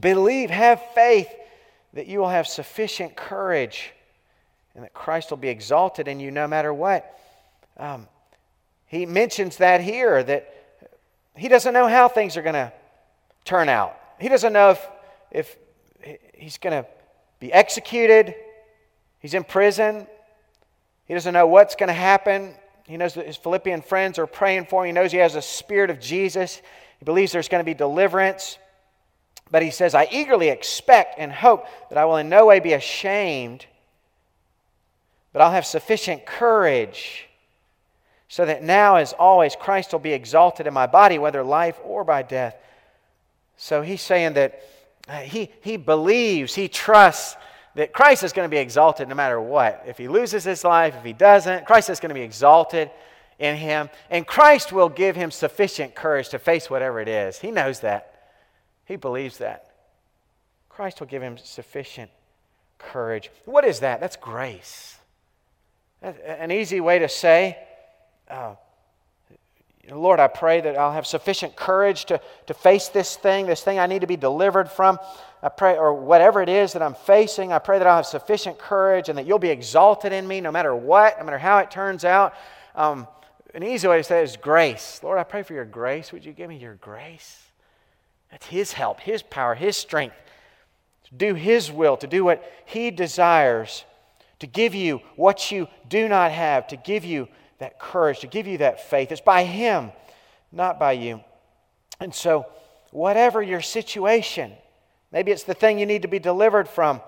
Believe, 0.00 0.50
have 0.50 0.82
faith 0.92 1.28
that 1.92 2.08
you 2.08 2.18
will 2.18 2.30
have 2.30 2.48
sufficient 2.48 3.14
courage 3.14 3.92
and 4.74 4.82
that 4.82 4.92
Christ 4.92 5.30
will 5.30 5.36
be 5.36 5.48
exalted 5.48 6.08
in 6.08 6.18
you 6.18 6.32
no 6.32 6.48
matter 6.48 6.74
what. 6.74 7.16
Um, 7.76 8.08
he 8.90 9.06
mentions 9.06 9.58
that 9.58 9.80
here 9.80 10.20
that 10.20 10.52
he 11.36 11.46
doesn't 11.46 11.72
know 11.72 11.86
how 11.86 12.08
things 12.08 12.36
are 12.36 12.42
going 12.42 12.54
to 12.54 12.72
turn 13.44 13.68
out. 13.68 13.96
He 14.18 14.28
doesn't 14.28 14.52
know 14.52 14.70
if, 14.70 14.88
if 15.30 15.56
he's 16.34 16.58
going 16.58 16.82
to 16.82 16.88
be 17.38 17.52
executed, 17.52 18.34
he's 19.20 19.32
in 19.32 19.44
prison, 19.44 20.08
he 21.06 21.14
doesn't 21.14 21.32
know 21.32 21.46
what's 21.46 21.76
going 21.76 21.86
to 21.86 21.92
happen. 21.92 22.52
He 22.88 22.96
knows 22.96 23.14
that 23.14 23.26
his 23.26 23.36
Philippian 23.36 23.80
friends 23.80 24.18
are 24.18 24.26
praying 24.26 24.66
for 24.66 24.82
him. 24.82 24.88
He 24.88 24.92
knows 24.92 25.12
he 25.12 25.18
has 25.18 25.34
the 25.34 25.42
Spirit 25.42 25.90
of 25.90 26.00
Jesus. 26.00 26.60
He 26.98 27.04
believes 27.04 27.30
there's 27.30 27.48
going 27.48 27.60
to 27.60 27.64
be 27.64 27.74
deliverance. 27.74 28.58
But 29.52 29.62
he 29.62 29.70
says, 29.70 29.94
I 29.94 30.08
eagerly 30.10 30.48
expect 30.48 31.14
and 31.16 31.30
hope 31.30 31.64
that 31.90 31.98
I 31.98 32.06
will 32.06 32.16
in 32.16 32.28
no 32.28 32.46
way 32.46 32.58
be 32.58 32.72
ashamed, 32.72 33.66
but 35.32 35.42
I'll 35.42 35.52
have 35.52 35.64
sufficient 35.64 36.26
courage 36.26 37.28
so 38.30 38.46
that 38.46 38.62
now, 38.62 38.94
as 38.94 39.12
always, 39.12 39.56
Christ 39.56 39.90
will 39.90 39.98
be 39.98 40.12
exalted 40.12 40.68
in 40.68 40.72
my 40.72 40.86
body, 40.86 41.18
whether 41.18 41.42
life 41.42 41.80
or 41.82 42.04
by 42.04 42.22
death. 42.22 42.54
So 43.56 43.82
he's 43.82 44.00
saying 44.00 44.34
that 44.34 44.62
uh, 45.08 45.18
he, 45.18 45.50
he 45.62 45.76
believes, 45.76 46.54
he 46.54 46.68
trusts 46.68 47.36
that 47.74 47.92
Christ 47.92 48.22
is 48.22 48.32
going 48.32 48.48
to 48.48 48.50
be 48.50 48.60
exalted 48.60 49.08
no 49.08 49.16
matter 49.16 49.40
what. 49.40 49.82
If 49.84 49.98
he 49.98 50.06
loses 50.06 50.44
his 50.44 50.62
life, 50.62 50.94
if 50.96 51.02
he 51.02 51.12
doesn't, 51.12 51.66
Christ 51.66 51.90
is 51.90 51.98
going 51.98 52.10
to 52.10 52.14
be 52.14 52.20
exalted 52.20 52.88
in 53.40 53.56
him. 53.56 53.90
And 54.10 54.24
Christ 54.24 54.72
will 54.72 54.88
give 54.88 55.16
him 55.16 55.32
sufficient 55.32 55.96
courage 55.96 56.28
to 56.28 56.38
face 56.38 56.70
whatever 56.70 57.00
it 57.00 57.08
is. 57.08 57.40
He 57.40 57.50
knows 57.50 57.80
that. 57.80 58.30
He 58.84 58.94
believes 58.94 59.38
that. 59.38 59.72
Christ 60.68 61.00
will 61.00 61.08
give 61.08 61.22
him 61.22 61.36
sufficient 61.36 62.12
courage. 62.78 63.28
What 63.44 63.64
is 63.64 63.80
that? 63.80 63.98
That's 63.98 64.14
grace. 64.14 64.98
An 66.00 66.52
easy 66.52 66.80
way 66.80 67.00
to 67.00 67.08
say, 67.08 67.58
uh, 68.30 68.54
Lord, 69.90 70.20
I 70.20 70.28
pray 70.28 70.60
that 70.60 70.78
I'll 70.78 70.92
have 70.92 71.06
sufficient 71.06 71.56
courage 71.56 72.04
to, 72.06 72.20
to 72.46 72.54
face 72.54 72.88
this 72.88 73.16
thing, 73.16 73.46
this 73.46 73.62
thing 73.62 73.78
I 73.78 73.86
need 73.86 74.02
to 74.02 74.06
be 74.06 74.16
delivered 74.16 74.70
from. 74.70 74.98
I 75.42 75.48
pray, 75.48 75.76
or 75.76 75.94
whatever 75.94 76.42
it 76.42 76.48
is 76.48 76.74
that 76.74 76.82
I'm 76.82 76.94
facing, 76.94 77.52
I 77.52 77.58
pray 77.58 77.78
that 77.78 77.86
I'll 77.86 77.96
have 77.96 78.06
sufficient 78.06 78.58
courage 78.58 79.08
and 79.08 79.18
that 79.18 79.26
you'll 79.26 79.38
be 79.38 79.48
exalted 79.48 80.12
in 80.12 80.28
me 80.28 80.40
no 80.40 80.52
matter 80.52 80.76
what, 80.76 81.18
no 81.18 81.24
matter 81.24 81.38
how 81.38 81.58
it 81.58 81.70
turns 81.70 82.04
out. 82.04 82.34
Um, 82.74 83.08
an 83.54 83.64
easy 83.64 83.88
way 83.88 83.96
to 83.96 84.04
say 84.04 84.20
it 84.20 84.24
is 84.24 84.36
grace. 84.36 85.00
Lord, 85.02 85.18
I 85.18 85.24
pray 85.24 85.42
for 85.42 85.54
your 85.54 85.64
grace. 85.64 86.12
Would 86.12 86.24
you 86.24 86.32
give 86.32 86.48
me 86.48 86.58
your 86.58 86.74
grace? 86.74 87.42
That's 88.30 88.46
His 88.46 88.72
help, 88.72 89.00
His 89.00 89.22
power, 89.22 89.54
His 89.54 89.76
strength 89.76 90.14
to 91.04 91.14
do 91.14 91.34
His 91.34 91.72
will, 91.72 91.96
to 91.96 92.06
do 92.06 92.24
what 92.24 92.44
He 92.66 92.90
desires, 92.90 93.84
to 94.38 94.46
give 94.46 94.74
you 94.74 95.00
what 95.16 95.50
you 95.50 95.68
do 95.88 96.08
not 96.08 96.30
have, 96.30 96.68
to 96.68 96.76
give 96.76 97.04
you 97.04 97.28
that 97.60 97.78
courage, 97.78 98.20
to 98.20 98.26
give 98.26 98.46
you 98.46 98.58
that 98.58 98.90
faith. 98.90 99.12
It's 99.12 99.20
by 99.20 99.44
Him, 99.44 99.92
not 100.50 100.78
by 100.78 100.92
you. 100.92 101.22
And 102.00 102.14
so, 102.14 102.46
whatever 102.90 103.40
your 103.42 103.60
situation, 103.60 104.52
maybe 105.12 105.30
it's 105.30 105.44
the 105.44 105.54
thing 105.54 105.78
you 105.78 105.86
need 105.86 106.02
to 106.02 106.08
be 106.08 106.18
delivered 106.18 106.68
from, 106.68 107.00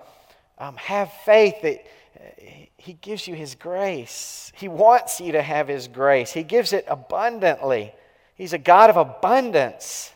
um, 0.57 0.75
have 0.77 1.11
faith 1.25 1.55
that 1.63 1.85
uh, 2.15 2.43
He 2.77 2.93
gives 2.93 3.27
you 3.27 3.35
His 3.35 3.55
grace. 3.55 4.51
He 4.55 4.67
wants 4.67 5.19
you 5.19 5.33
to 5.33 5.41
have 5.41 5.67
His 5.67 5.87
grace, 5.87 6.31
He 6.31 6.43
gives 6.43 6.71
it 6.73 6.85
abundantly. 6.87 7.93
He's 8.35 8.53
a 8.53 8.57
God 8.57 8.89
of 8.89 8.97
abundance. 8.97 10.11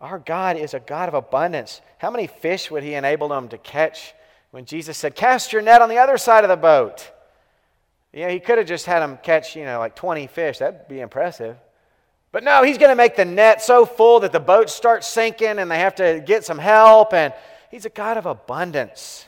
Our 0.00 0.18
God 0.18 0.56
is 0.56 0.74
a 0.74 0.80
God 0.80 1.08
of 1.08 1.14
abundance. 1.14 1.80
How 1.98 2.10
many 2.10 2.26
fish 2.26 2.70
would 2.70 2.82
He 2.82 2.94
enable 2.94 3.28
them 3.28 3.48
to 3.48 3.58
catch 3.58 4.14
when 4.52 4.64
Jesus 4.64 4.96
said, 4.96 5.16
Cast 5.16 5.52
your 5.52 5.60
net 5.60 5.82
on 5.82 5.88
the 5.88 5.98
other 5.98 6.16
side 6.16 6.44
of 6.44 6.48
the 6.48 6.56
boat? 6.56 7.10
Yeah, 8.12 8.30
He 8.30 8.38
could 8.38 8.58
have 8.58 8.66
just 8.68 8.86
had 8.86 9.00
them 9.00 9.18
catch, 9.22 9.56
you 9.56 9.64
know, 9.64 9.80
like 9.80 9.96
20 9.96 10.28
fish. 10.28 10.58
That'd 10.58 10.86
be 10.86 11.00
impressive. 11.00 11.56
But 12.30 12.44
no, 12.44 12.62
He's 12.62 12.78
going 12.78 12.90
to 12.90 12.96
make 12.96 13.16
the 13.16 13.24
net 13.24 13.60
so 13.60 13.84
full 13.84 14.20
that 14.20 14.32
the 14.32 14.40
boat 14.40 14.70
starts 14.70 15.08
sinking 15.08 15.58
and 15.58 15.70
they 15.70 15.80
have 15.80 15.96
to 15.96 16.22
get 16.24 16.44
some 16.44 16.58
help. 16.58 17.12
And 17.12 17.34
He's 17.70 17.84
a 17.84 17.90
God 17.90 18.16
of 18.16 18.26
abundance. 18.26 19.26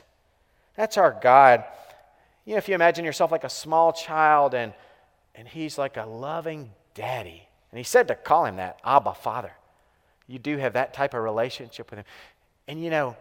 That's 0.77 0.97
our 0.97 1.19
God. 1.21 1.65
You 2.45 2.53
know, 2.53 2.59
if 2.59 2.69
you 2.69 2.75
imagine 2.75 3.05
yourself 3.05 3.33
like 3.33 3.45
a 3.45 3.51
small 3.51 3.93
child 3.93 4.55
and, 4.55 4.73
and 5.35 5.49
He's 5.49 5.77
like 5.77 5.97
a 5.97 6.05
loving 6.05 6.71
daddy. 6.95 7.49
And 7.73 7.79
He 7.79 7.85
said 7.85 8.07
to 8.09 8.15
call 8.15 8.45
Him 8.45 8.57
that, 8.57 8.79
Abba, 8.85 9.15
Father 9.15 9.53
you 10.27 10.39
do 10.39 10.57
have 10.57 10.73
that 10.75 10.95
type 10.95 11.15
of 11.15 11.23
relationship 11.23 11.91
with 11.91 12.01
Him. 12.01 12.07
And 12.67 12.83
you 12.83 12.91
know, 12.91 13.17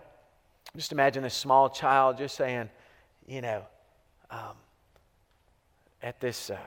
just 0.75 0.91
imagine 0.91 1.23
this 1.23 1.35
small 1.35 1.69
child 1.69 2.17
just 2.17 2.35
saying, 2.35 2.69
you 3.27 3.41
know, 3.41 3.63
um, 4.31 4.55
at 6.01 6.19
this, 6.19 6.49
uh, 6.49 6.57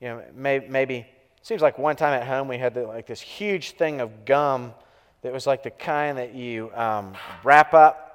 you 0.00 0.08
know, 0.08 0.22
may, 0.34 0.60
maybe, 0.60 1.06
seems 1.42 1.62
like 1.62 1.78
one 1.78 1.96
time 1.96 2.12
at 2.12 2.26
home 2.26 2.48
we 2.48 2.58
had 2.58 2.74
the, 2.74 2.82
like 2.82 3.06
this 3.06 3.20
huge 3.20 3.72
thing 3.72 4.00
of 4.00 4.24
gum 4.24 4.72
that 5.22 5.32
was 5.32 5.46
like 5.46 5.62
the 5.62 5.70
kind 5.70 6.18
that 6.18 6.34
you 6.34 6.70
um, 6.74 7.14
wrap 7.42 7.74
up 7.74 8.06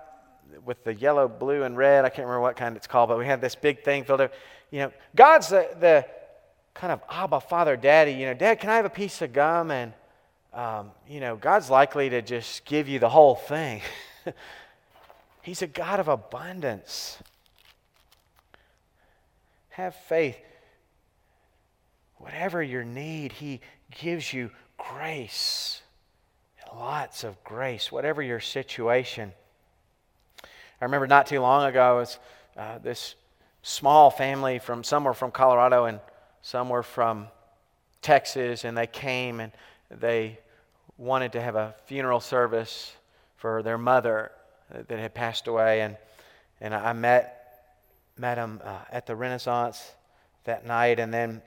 with 0.66 0.84
the 0.84 0.94
yellow, 0.94 1.28
blue, 1.28 1.64
and 1.64 1.76
red. 1.76 2.06
I 2.06 2.10
can't 2.10 2.26
remember 2.28 2.42
what 2.42 2.56
kind 2.56 2.76
it's 2.76 2.88
called, 2.88 3.10
but 3.10 3.18
we 3.18 3.26
had 3.26 3.42
this 3.42 3.56
big 3.56 3.84
thing 3.84 4.04
filled 4.04 4.22
up. 4.22 4.34
You 4.70 4.80
know, 4.80 4.92
God's 5.16 5.50
the, 5.50 5.70
the 5.80 6.06
kind 6.74 6.94
of 6.94 7.02
Abba, 7.10 7.42
Father, 7.42 7.76
Daddy. 7.76 8.14
You 8.14 8.28
know, 8.28 8.34
Dad, 8.34 8.60
can 8.60 8.70
I 8.70 8.76
have 8.76 8.86
a 8.86 8.90
piece 8.90 9.22
of 9.22 9.34
gum? 9.34 9.72
And 9.72 9.94
um, 10.54 10.92
you 11.08 11.20
know, 11.20 11.36
God's 11.36 11.70
likely 11.70 12.10
to 12.10 12.22
just 12.22 12.66
give 12.66 12.88
you 12.88 13.00
the 13.00 13.10
whole 13.10 13.36
thing. 13.36 13.82
He's 15.42 15.62
a 15.62 15.68
God 15.68 16.00
of 16.00 16.08
abundance. 16.08 17.18
Have 19.70 19.96
faith. 19.96 20.38
Whatever 22.18 22.62
your 22.62 22.84
need, 22.84 23.32
He 23.34 23.62
gives 24.00 24.32
you 24.32 24.52
grace. 24.78 25.82
Lots 26.74 27.24
of 27.24 27.44
grace, 27.44 27.92
whatever 27.92 28.22
your 28.22 28.40
situation. 28.40 29.34
I 30.44 30.86
remember 30.86 31.08
not 31.08 31.28
too 31.28 31.42
long 31.42 31.68
ago, 31.70 31.98
was 31.98 32.18
uh, 32.56 32.78
this 32.78 33.16
small 33.62 34.10
family 34.10 34.60
from 34.60 34.84
somewhere 34.84 35.14
from 35.14 35.32
Colorado 35.32 35.86
and 35.86 36.00
somewhere 36.42 36.84
from 36.84 37.28
Texas, 38.02 38.64
and 38.64 38.78
they 38.78 38.88
came 38.88 39.40
and 39.40 39.52
they 39.90 40.40
wanted 40.98 41.34
to 41.34 41.42
have 41.42 41.56
a 41.56 41.76
funeral 41.86 42.20
service 42.20 42.96
for 43.42 43.64
their 43.64 43.80
mother 43.80 44.32
that 44.70 45.00
had 45.00 45.16
passed 45.16 45.48
away. 45.48 45.82
And, 45.82 45.98
and 46.62 46.76
I 46.76 46.94
met, 46.94 47.66
met 48.16 48.36
them 48.36 48.62
uh, 48.64 48.78
at 48.92 49.08
the 49.08 49.16
Renaissance 49.16 49.92
that 50.44 50.64
night. 50.64 51.00
And 51.00 51.12
then, 51.12 51.42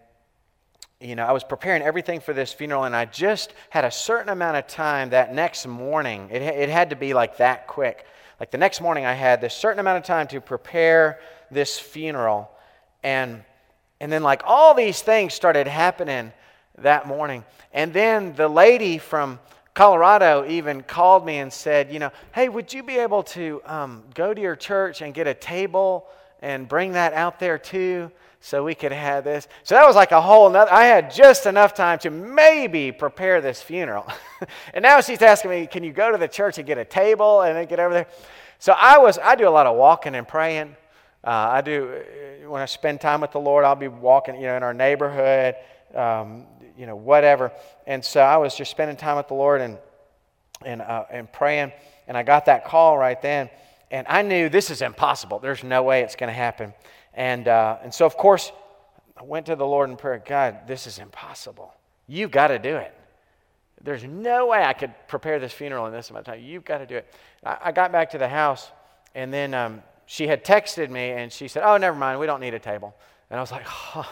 you 1.00 1.14
know, 1.14 1.24
I 1.24 1.30
was 1.30 1.44
preparing 1.44 1.82
everything 1.82 2.18
for 2.18 2.32
this 2.32 2.52
funeral, 2.52 2.82
and 2.82 2.96
I 2.96 3.04
just 3.04 3.54
had 3.70 3.84
a 3.84 3.92
certain 3.92 4.28
amount 4.28 4.56
of 4.56 4.66
time 4.66 5.10
that 5.10 5.32
next 5.32 5.66
morning. 5.68 6.28
It, 6.32 6.42
it 6.42 6.68
had 6.68 6.90
to 6.90 6.96
be 6.96 7.14
like 7.14 7.36
that 7.36 7.68
quick. 7.68 8.06
Like 8.40 8.50
the 8.50 8.58
next 8.58 8.80
morning, 8.80 9.06
I 9.06 9.12
had 9.12 9.40
this 9.40 9.54
certain 9.54 9.78
amount 9.78 9.98
of 9.98 10.04
time 10.04 10.26
to 10.28 10.40
prepare 10.40 11.20
this 11.48 11.78
funeral. 11.78 12.50
And, 13.04 13.44
and 14.00 14.10
then, 14.10 14.24
like, 14.24 14.42
all 14.44 14.74
these 14.74 15.00
things 15.00 15.32
started 15.32 15.68
happening 15.68 16.32
that 16.78 17.06
morning. 17.06 17.44
And 17.72 17.92
then 17.92 18.34
the 18.34 18.48
lady 18.48 18.98
from 18.98 19.38
Colorado 19.74 20.46
even 20.46 20.82
called 20.82 21.26
me 21.26 21.38
and 21.38 21.52
said, 21.52 21.92
you 21.92 21.98
know, 21.98 22.12
hey, 22.32 22.48
would 22.48 22.72
you 22.72 22.82
be 22.82 22.96
able 22.96 23.24
to 23.24 23.60
um, 23.66 24.04
go 24.14 24.32
to 24.32 24.40
your 24.40 24.54
church 24.54 25.02
and 25.02 25.12
get 25.12 25.26
a 25.26 25.34
table 25.34 26.06
and 26.42 26.68
bring 26.68 26.92
that 26.92 27.12
out 27.12 27.40
there 27.40 27.58
too? 27.58 28.10
So 28.38 28.62
we 28.62 28.74
could 28.74 28.92
have 28.92 29.24
this. 29.24 29.48
So 29.62 29.74
that 29.74 29.86
was 29.86 29.96
like 29.96 30.12
a 30.12 30.20
whole 30.20 30.48
nother. 30.50 30.72
I 30.72 30.84
had 30.84 31.10
just 31.12 31.46
enough 31.46 31.74
time 31.74 31.98
to 32.00 32.10
maybe 32.10 32.92
prepare 32.92 33.40
this 33.40 33.62
funeral. 33.62 34.06
and 34.74 34.82
now 34.82 35.00
she's 35.00 35.22
asking 35.22 35.50
me, 35.50 35.66
can 35.66 35.82
you 35.82 35.92
go 35.92 36.12
to 36.12 36.18
the 36.18 36.28
church 36.28 36.58
and 36.58 36.66
get 36.66 36.78
a 36.78 36.84
table 36.84 37.40
and 37.40 37.56
then 37.56 37.66
get 37.66 37.80
over 37.80 37.94
there? 37.94 38.06
So 38.58 38.74
I 38.74 38.98
was, 38.98 39.18
I 39.18 39.34
do 39.34 39.48
a 39.48 39.50
lot 39.50 39.66
of 39.66 39.76
walking 39.76 40.14
and 40.14 40.28
praying. 40.28 40.76
Uh, 41.24 41.30
I 41.30 41.62
do, 41.62 42.02
when 42.46 42.60
I 42.60 42.66
spend 42.66 43.00
time 43.00 43.22
with 43.22 43.32
the 43.32 43.40
Lord, 43.40 43.64
I'll 43.64 43.74
be 43.74 43.88
walking, 43.88 44.36
you 44.36 44.42
know, 44.42 44.56
in 44.56 44.62
our 44.62 44.74
neighborhood, 44.74 45.56
um, 45.94 46.44
you 46.76 46.86
know, 46.86 46.96
whatever. 46.96 47.52
And 47.86 48.04
so 48.04 48.20
I 48.20 48.36
was 48.36 48.54
just 48.54 48.70
spending 48.70 48.96
time 48.96 49.16
with 49.16 49.28
the 49.28 49.34
Lord 49.34 49.60
and, 49.60 49.78
and, 50.64 50.82
uh, 50.82 51.04
and 51.10 51.32
praying. 51.32 51.72
And 52.08 52.16
I 52.16 52.22
got 52.22 52.46
that 52.46 52.64
call 52.64 52.98
right 52.98 53.20
then. 53.20 53.50
And 53.90 54.06
I 54.08 54.22
knew 54.22 54.48
this 54.48 54.70
is 54.70 54.82
impossible. 54.82 55.38
There's 55.38 55.62
no 55.62 55.82
way 55.82 56.02
it's 56.02 56.16
going 56.16 56.28
to 56.28 56.34
happen. 56.34 56.74
And, 57.12 57.46
uh, 57.46 57.78
and 57.82 57.94
so, 57.94 58.06
of 58.06 58.16
course, 58.16 58.50
I 59.16 59.22
went 59.22 59.46
to 59.46 59.56
the 59.56 59.66
Lord 59.66 59.90
in 59.90 59.96
prayer 59.96 60.22
God, 60.24 60.66
this 60.66 60.86
is 60.86 60.98
impossible. 60.98 61.72
You've 62.08 62.30
got 62.30 62.48
to 62.48 62.58
do 62.58 62.76
it. 62.76 62.94
There's 63.82 64.04
no 64.04 64.46
way 64.48 64.64
I 64.64 64.72
could 64.72 64.94
prepare 65.08 65.38
this 65.38 65.52
funeral 65.52 65.86
in 65.86 65.92
this 65.92 66.10
amount 66.10 66.26
of 66.26 66.34
time. 66.34 66.42
You've 66.42 66.64
got 66.64 66.78
to 66.78 66.86
do 66.86 66.96
it. 66.96 67.14
I, 67.44 67.58
I 67.64 67.72
got 67.72 67.92
back 67.92 68.10
to 68.10 68.18
the 68.18 68.28
house 68.28 68.70
and 69.14 69.32
then 69.32 69.54
um, 69.54 69.82
she 70.06 70.26
had 70.26 70.44
texted 70.44 70.90
me 70.90 71.10
and 71.10 71.32
she 71.32 71.48
said, 71.48 71.62
Oh, 71.64 71.76
never 71.76 71.96
mind, 71.96 72.18
we 72.18 72.26
don't 72.26 72.40
need 72.40 72.54
a 72.54 72.58
table. 72.58 72.94
And 73.30 73.38
I 73.38 73.42
was 73.42 73.52
like, 73.52 73.66
oh, 73.66 74.10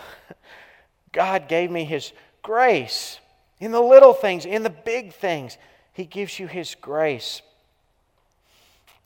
God 1.12 1.48
gave 1.48 1.70
me 1.70 1.84
His 1.84 2.12
grace 2.42 3.18
in 3.60 3.72
the 3.72 3.80
little 3.80 4.12
things, 4.12 4.44
in 4.44 4.62
the 4.62 4.70
big 4.70 5.12
things. 5.12 5.56
He 5.92 6.04
gives 6.04 6.38
you 6.38 6.46
His 6.46 6.74
grace. 6.74 7.42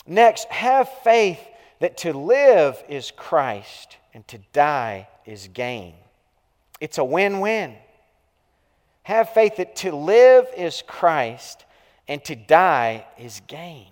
Next, 0.07 0.47
have 0.49 0.89
faith 1.03 1.41
that 1.81 1.99
to 1.99 2.13
live 2.13 2.83
is 2.89 3.11
Christ 3.11 3.97
and 4.15 4.27
to 4.29 4.39
die 4.53 5.09
is 5.27 5.49
gain. 5.53 5.95
It's 6.81 6.99
a 6.99 7.05
win 7.05 7.41
win. 7.41 7.75
Have 9.03 9.31
faith 9.31 9.57
that 9.57 9.77
to 9.77 9.95
live 9.95 10.47
is 10.57 10.83
Christ 10.87 11.65
and 12.09 12.23
to 12.25 12.37
die 12.37 13.07
is 13.19 13.41
gain. 13.47 13.89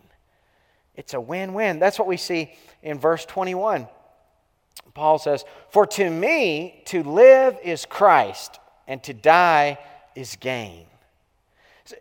It's 0.96 1.14
a 1.14 1.20
win 1.20 1.54
win. 1.54 1.78
That's 1.78 1.98
what 1.98 2.08
we 2.08 2.16
see 2.16 2.52
in 2.82 2.98
verse 2.98 3.24
21. 3.24 3.88
Paul 4.94 5.18
says, 5.18 5.44
For 5.70 5.86
to 5.86 6.08
me, 6.08 6.82
to 6.86 7.02
live 7.02 7.58
is 7.62 7.84
Christ, 7.84 8.60
and 8.86 9.02
to 9.04 9.14
die 9.14 9.78
is 10.14 10.36
gain. 10.36 10.86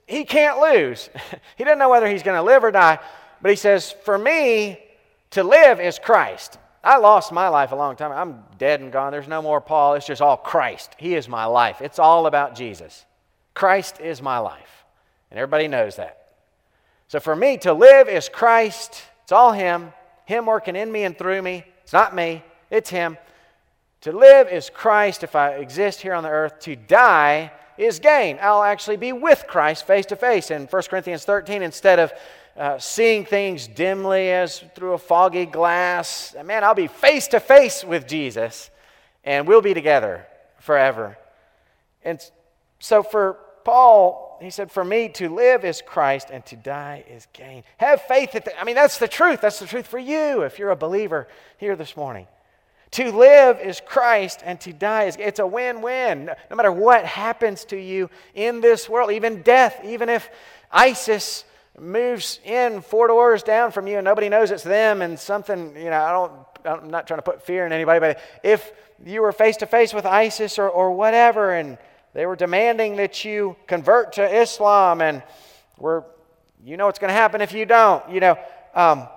He 0.07 0.23
can't 0.23 0.59
lose. 0.59 1.09
he 1.57 1.63
doesn't 1.63 1.79
know 1.79 1.89
whether 1.89 2.07
he's 2.07 2.23
going 2.23 2.37
to 2.37 2.43
live 2.43 2.63
or 2.63 2.71
die, 2.71 2.99
but 3.41 3.51
he 3.51 3.57
says, 3.57 3.91
For 4.03 4.17
me, 4.17 4.79
to 5.31 5.43
live 5.43 5.79
is 5.79 5.99
Christ. 5.99 6.57
I 6.83 6.97
lost 6.97 7.31
my 7.31 7.47
life 7.47 7.71
a 7.71 7.75
long 7.75 7.95
time. 7.95 8.11
I'm 8.11 8.43
dead 8.57 8.81
and 8.81 8.91
gone. 8.91 9.11
There's 9.11 9.27
no 9.27 9.41
more 9.41 9.61
Paul. 9.61 9.95
It's 9.95 10.05
just 10.05 10.21
all 10.21 10.35
Christ. 10.35 10.95
He 10.97 11.15
is 11.15 11.29
my 11.29 11.45
life. 11.45 11.81
It's 11.81 11.99
all 11.99 12.27
about 12.27 12.55
Jesus. 12.55 13.05
Christ 13.53 14.01
is 14.01 14.21
my 14.21 14.39
life. 14.39 14.83
And 15.31 15.39
everybody 15.39 15.67
knows 15.67 15.95
that. 15.95 16.27
So 17.07 17.19
for 17.19 17.35
me, 17.35 17.57
to 17.59 17.73
live 17.73 18.09
is 18.09 18.27
Christ. 18.27 19.01
It's 19.23 19.31
all 19.31 19.53
Him. 19.53 19.93
Him 20.25 20.45
working 20.45 20.75
in 20.75 20.91
me 20.91 21.03
and 21.03 21.17
through 21.17 21.41
me. 21.41 21.63
It's 21.83 21.93
not 21.93 22.15
me, 22.15 22.43
it's 22.69 22.89
Him. 22.89 23.17
To 24.03 24.11
live 24.11 24.49
is 24.49 24.69
Christ 24.69 25.23
if 25.23 25.33
I 25.33 25.51
exist 25.51 26.01
here 26.01 26.13
on 26.13 26.23
the 26.23 26.29
earth. 26.29 26.59
To 26.61 26.75
die 26.75 27.53
is 27.77 27.99
gain. 27.99 28.37
I'll 28.41 28.61
actually 28.61 28.97
be 28.97 29.13
with 29.13 29.45
Christ 29.47 29.87
face 29.87 30.05
to 30.07 30.17
face. 30.17 30.51
In 30.51 30.65
1 30.65 30.83
Corinthians 30.89 31.23
13, 31.23 31.61
instead 31.61 31.99
of 31.99 32.11
uh, 32.57 32.77
seeing 32.79 33.23
things 33.23 33.65
dimly 33.65 34.29
as 34.29 34.61
through 34.75 34.91
a 34.91 34.97
foggy 34.97 35.45
glass, 35.45 36.35
man, 36.43 36.65
I'll 36.65 36.75
be 36.75 36.87
face 36.87 37.27
to 37.29 37.39
face 37.39 37.85
with 37.85 38.05
Jesus 38.05 38.69
and 39.23 39.47
we'll 39.47 39.61
be 39.61 39.73
together 39.73 40.27
forever. 40.59 41.17
And 42.03 42.19
so 42.79 43.03
for 43.03 43.39
Paul, 43.63 44.37
he 44.41 44.49
said, 44.49 44.69
For 44.69 44.83
me 44.83 45.07
to 45.13 45.29
live 45.29 45.63
is 45.63 45.81
Christ 45.81 46.27
and 46.29 46.45
to 46.47 46.57
die 46.57 47.05
is 47.09 47.29
gain. 47.31 47.63
Have 47.77 48.01
faith 48.01 48.33
that, 48.33 48.43
the, 48.43 48.59
I 48.59 48.65
mean, 48.65 48.75
that's 48.75 48.97
the 48.97 49.07
truth. 49.07 49.39
That's 49.39 49.59
the 49.59 49.65
truth 49.65 49.87
for 49.87 49.97
you 49.97 50.41
if 50.41 50.59
you're 50.59 50.71
a 50.71 50.75
believer 50.75 51.29
here 51.57 51.77
this 51.77 51.95
morning. 51.95 52.27
To 52.93 53.11
live 53.11 53.59
is 53.59 53.81
Christ 53.83 54.41
and 54.45 54.59
to 54.61 54.71
die 54.71 55.05
is 55.05 55.17
it's 55.19 55.39
a 55.39 55.47
win-win. 55.47 56.29
No 56.49 56.55
matter 56.55 56.71
what 56.71 57.05
happens 57.05 57.65
to 57.65 57.75
you 57.75 58.09
in 58.35 58.61
this 58.61 58.87
world, 58.87 59.11
even 59.11 59.41
death, 59.41 59.81
even 59.83 60.09
if 60.09 60.29
ISIS 60.71 61.43
moves 61.79 62.39
in 62.45 62.81
four 62.81 63.07
doors 63.07 63.41
down 63.41 63.71
from 63.71 63.87
you 63.87 63.97
and 63.97 64.05
nobody 64.05 64.29
knows 64.29 64.51
it's 64.51 64.61
them 64.61 65.01
and 65.01 65.19
something, 65.19 65.75
you 65.75 65.89
know, 65.89 66.01
I 66.01 66.11
don't 66.11 66.31
I'm 66.65 66.89
not 66.91 67.07
trying 67.07 67.17
to 67.17 67.23
put 67.23 67.41
fear 67.41 67.65
in 67.65 67.73
anybody, 67.73 67.99
but 67.99 68.19
if 68.43 68.71
you 69.03 69.23
were 69.23 69.31
face 69.31 69.57
to 69.57 69.65
face 69.65 69.91
with 69.91 70.05
ISIS 70.05 70.59
or, 70.59 70.69
or 70.69 70.91
whatever 70.91 71.53
and 71.53 71.79
they 72.13 72.27
were 72.27 72.35
demanding 72.35 72.97
that 72.97 73.25
you 73.25 73.55
convert 73.65 74.13
to 74.13 74.41
Islam, 74.41 75.01
and 75.01 75.23
we're, 75.79 76.03
you 76.63 76.77
know 76.77 76.85
what's 76.85 76.99
going 76.99 77.09
to 77.09 77.15
happen 77.15 77.41
if 77.41 77.53
you 77.53 77.65
don't. 77.65 78.07
You 78.11 78.19
know, 78.19 78.37
um, 78.75 79.07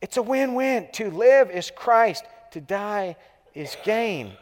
it's 0.00 0.16
a 0.16 0.22
win 0.22 0.54
win. 0.54 0.88
To 0.92 1.10
live 1.10 1.50
is 1.50 1.70
Christ, 1.70 2.24
to 2.52 2.60
die 2.60 3.16
is 3.54 3.76
gain. 3.84 4.32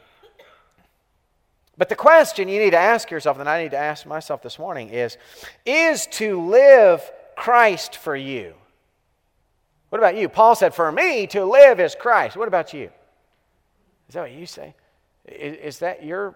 But 1.78 1.88
the 1.88 1.96
question 1.96 2.48
you 2.48 2.58
need 2.58 2.70
to 2.70 2.78
ask 2.78 3.10
yourself, 3.10 3.38
and 3.38 3.48
I 3.48 3.62
need 3.62 3.72
to 3.72 3.78
ask 3.78 4.06
myself 4.06 4.42
this 4.42 4.58
morning, 4.58 4.88
is 4.88 5.18
Is 5.64 6.06
to 6.12 6.40
live 6.40 7.02
Christ 7.36 7.96
for 7.96 8.16
you? 8.16 8.54
What 9.90 9.98
about 9.98 10.16
you? 10.16 10.28
Paul 10.28 10.54
said, 10.54 10.74
For 10.74 10.90
me, 10.90 11.26
to 11.28 11.44
live 11.44 11.80
is 11.80 11.94
Christ. 11.94 12.36
What 12.36 12.48
about 12.48 12.72
you? 12.72 12.90
Is 14.08 14.14
that 14.14 14.22
what 14.22 14.32
you 14.32 14.46
say? 14.46 14.74
Is, 15.26 15.56
is 15.56 15.78
that 15.80 16.04
your 16.04 16.34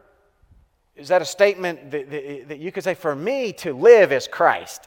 is 0.96 1.08
that 1.08 1.22
a 1.22 1.24
statement 1.24 1.90
that, 1.92 2.10
that, 2.10 2.48
that, 2.48 2.58
you 2.58 2.70
could 2.70 2.84
say, 2.84 2.92
for 2.92 3.14
me 3.14 3.52
to 3.54 3.72
live 3.72 4.12
is 4.12 4.28
Christ? 4.28 4.86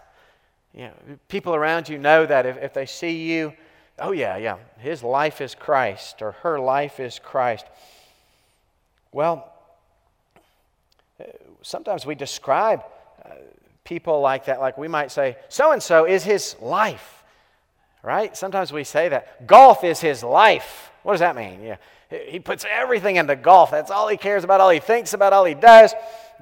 You 0.73 0.83
know, 0.83 0.93
people 1.27 1.55
around 1.55 1.89
you 1.89 1.97
know 1.97 2.25
that 2.25 2.45
if, 2.45 2.57
if 2.57 2.73
they 2.73 2.85
see 2.85 3.31
you, 3.31 3.53
oh, 3.99 4.11
yeah, 4.11 4.37
yeah, 4.37 4.57
his 4.79 5.03
life 5.03 5.41
is 5.41 5.55
Christ 5.55 6.21
or 6.21 6.33
her 6.43 6.59
life 6.59 6.99
is 6.99 7.19
Christ. 7.19 7.65
Well, 9.11 9.51
sometimes 11.61 12.05
we 12.05 12.15
describe 12.15 12.83
uh, 13.23 13.29
people 13.83 14.21
like 14.21 14.45
that, 14.45 14.59
like 14.59 14.77
we 14.77 14.87
might 14.87 15.11
say, 15.11 15.37
so 15.49 15.71
and 15.71 15.81
so 15.81 16.05
is 16.05 16.23
his 16.23 16.55
life, 16.61 17.23
right? 18.03 18.35
Sometimes 18.35 18.71
we 18.71 18.83
say 18.83 19.09
that. 19.09 19.47
Golf 19.47 19.83
is 19.83 19.99
his 19.99 20.23
life. 20.23 20.91
What 21.03 21.13
does 21.13 21.21
that 21.21 21.35
mean? 21.35 21.61
Yeah. 21.63 21.77
He 22.27 22.39
puts 22.39 22.65
everything 22.69 23.15
into 23.15 23.35
golf. 23.35 23.71
That's 23.71 23.89
all 23.89 24.07
he 24.07 24.17
cares 24.17 24.43
about, 24.43 24.61
all 24.61 24.69
he 24.69 24.79
thinks 24.79 25.13
about, 25.13 25.33
all 25.33 25.45
he 25.45 25.55
does. 25.55 25.93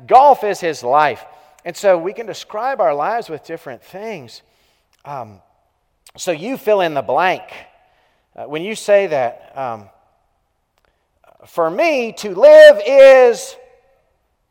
Golf 0.05 0.43
is 0.43 0.59
his 0.59 0.83
life. 0.83 1.23
And 1.63 1.77
so 1.77 1.97
we 1.97 2.13
can 2.13 2.25
describe 2.25 2.81
our 2.81 2.93
lives 2.93 3.29
with 3.29 3.45
different 3.45 3.83
things. 3.83 4.41
Um, 5.05 5.39
so 6.17 6.31
you 6.31 6.57
fill 6.57 6.81
in 6.81 6.93
the 6.93 7.01
blank. 7.01 7.43
Uh, 8.35 8.45
when 8.45 8.61
you 8.61 8.75
say 8.75 9.07
that, 9.07 9.51
um, 9.55 9.89
for 11.45 11.69
me, 11.69 12.13
to 12.13 12.35
live 12.35 12.81
is, 12.85 13.55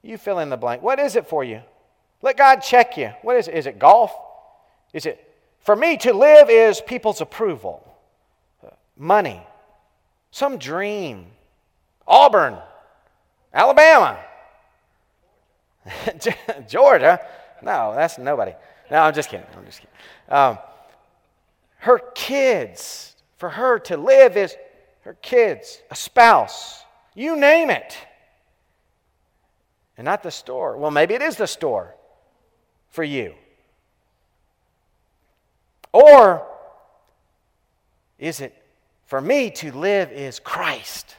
you 0.02 0.18
fill 0.18 0.38
in 0.38 0.50
the 0.50 0.56
blank. 0.56 0.82
What 0.82 0.98
is 0.98 1.16
it 1.16 1.26
for 1.26 1.44
you? 1.44 1.62
Let 2.22 2.36
God 2.36 2.56
check 2.56 2.96
you. 2.96 3.12
What 3.22 3.36
is 3.36 3.48
it? 3.48 3.54
Is 3.54 3.66
it 3.66 3.78
golf? 3.78 4.12
Is 4.92 5.06
it, 5.06 5.26
for 5.60 5.76
me, 5.76 5.96
to 5.98 6.12
live 6.12 6.50
is 6.50 6.80
people's 6.80 7.20
approval, 7.20 7.86
money, 8.96 9.40
some 10.30 10.58
dream. 10.58 11.26
Auburn, 12.10 12.56
Alabama, 13.54 14.18
Georgia. 16.68 17.20
No, 17.62 17.94
that's 17.94 18.18
nobody. 18.18 18.52
No, 18.90 18.98
I'm 19.02 19.14
just 19.14 19.28
kidding. 19.28 19.46
I'm 19.56 19.64
just 19.64 19.78
kidding. 19.78 19.94
Um, 20.28 20.58
her 21.80 21.98
kids, 22.14 23.14
for 23.36 23.50
her 23.50 23.78
to 23.80 23.96
live 23.96 24.36
is 24.36 24.56
her 25.02 25.14
kids, 25.14 25.80
a 25.90 25.96
spouse, 25.96 26.82
you 27.14 27.36
name 27.36 27.70
it. 27.70 27.96
And 29.96 30.04
not 30.04 30.22
the 30.22 30.30
store. 30.30 30.78
Well, 30.78 30.90
maybe 30.90 31.14
it 31.14 31.22
is 31.22 31.36
the 31.36 31.46
store 31.46 31.94
for 32.88 33.04
you. 33.04 33.34
Or 35.92 36.46
is 38.18 38.40
it 38.40 38.54
for 39.10 39.20
me 39.20 39.50
to 39.50 39.72
live 39.72 40.12
is 40.12 40.38
Christ. 40.38 41.16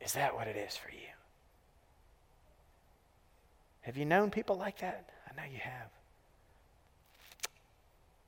Is 0.00 0.12
that 0.12 0.36
what 0.36 0.46
it 0.46 0.56
is 0.56 0.76
for 0.76 0.90
you? 0.90 0.96
Have 3.80 3.96
you 3.96 4.04
known 4.04 4.30
people 4.30 4.56
like 4.56 4.78
that? 4.78 5.10
I 5.28 5.34
know 5.34 5.42
you 5.52 5.58
have. 5.58 5.88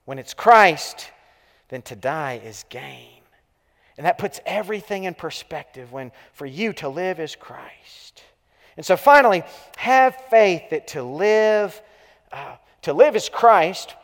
When 0.04 0.18
it's 0.18 0.34
Christ, 0.34 1.12
then 1.68 1.82
to 1.82 1.96
die 1.96 2.40
is 2.44 2.64
gain. 2.68 3.20
And 3.96 4.06
that 4.06 4.18
puts 4.18 4.40
everything 4.46 5.04
in 5.04 5.14
perspective 5.14 5.92
when 5.92 6.12
for 6.32 6.46
you 6.46 6.72
to 6.74 6.88
live 6.88 7.18
is 7.18 7.34
Christ. 7.34 8.22
And 8.76 8.86
so 8.86 8.96
finally, 8.96 9.42
have 9.76 10.14
faith 10.30 10.70
that 10.70 10.88
to 10.88 11.02
live, 11.02 11.80
uh, 12.32 12.56
to 12.82 12.92
live 12.92 13.16
is 13.16 13.28
Christ 13.28 13.94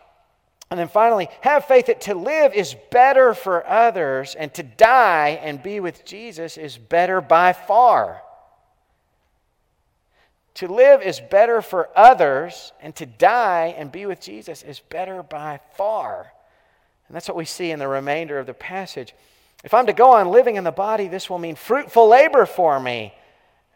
and 0.75 0.81
then 0.81 0.89
finally, 0.89 1.29
have 1.43 1.67
faith 1.67 1.87
that 1.87 2.01
to 2.01 2.17
live 2.17 2.53
is 2.53 2.75
better 2.91 3.33
for 3.33 3.65
others, 3.65 4.35
and 4.35 4.53
to 4.55 4.65
die 4.65 5.39
and 5.41 5.63
be 5.63 5.79
with 5.79 6.05
Jesus 6.05 6.57
is 6.57 6.77
better 6.77 7.21
by 7.21 7.53
far. 7.53 8.23
To 10.55 10.67
live 10.67 11.01
is 11.01 11.21
better 11.21 11.63
for 11.63 11.91
others, 11.95 12.73
and 12.81 12.93
to 12.97 13.07
die 13.07 13.75
and 13.79 13.93
be 13.93 14.05
with 14.07 14.21
Jesus 14.21 14.65
is 14.65 14.81
better 14.81 15.23
by 15.23 15.61
far. 15.77 16.33
And 17.09 17.15
that's 17.15 17.29
what 17.29 17.37
we 17.37 17.45
see 17.45 17.71
in 17.71 17.79
the 17.79 17.89
remainder 17.89 18.39
of 18.39 18.47
the 18.47 18.55
passage. 18.55 19.15
If 19.63 19.75
I'm 19.75 19.87
to 19.87 19.93
go 19.93 20.13
on 20.13 20.31
living 20.31 20.57
in 20.57 20.65
the 20.65 20.73
body, 20.73 21.09
this 21.09 21.31
will 21.31 21.39
mean 21.39 21.55
fruitful 21.55 22.09
labor 22.09 22.47
for 22.47 22.79
me. 22.79 23.15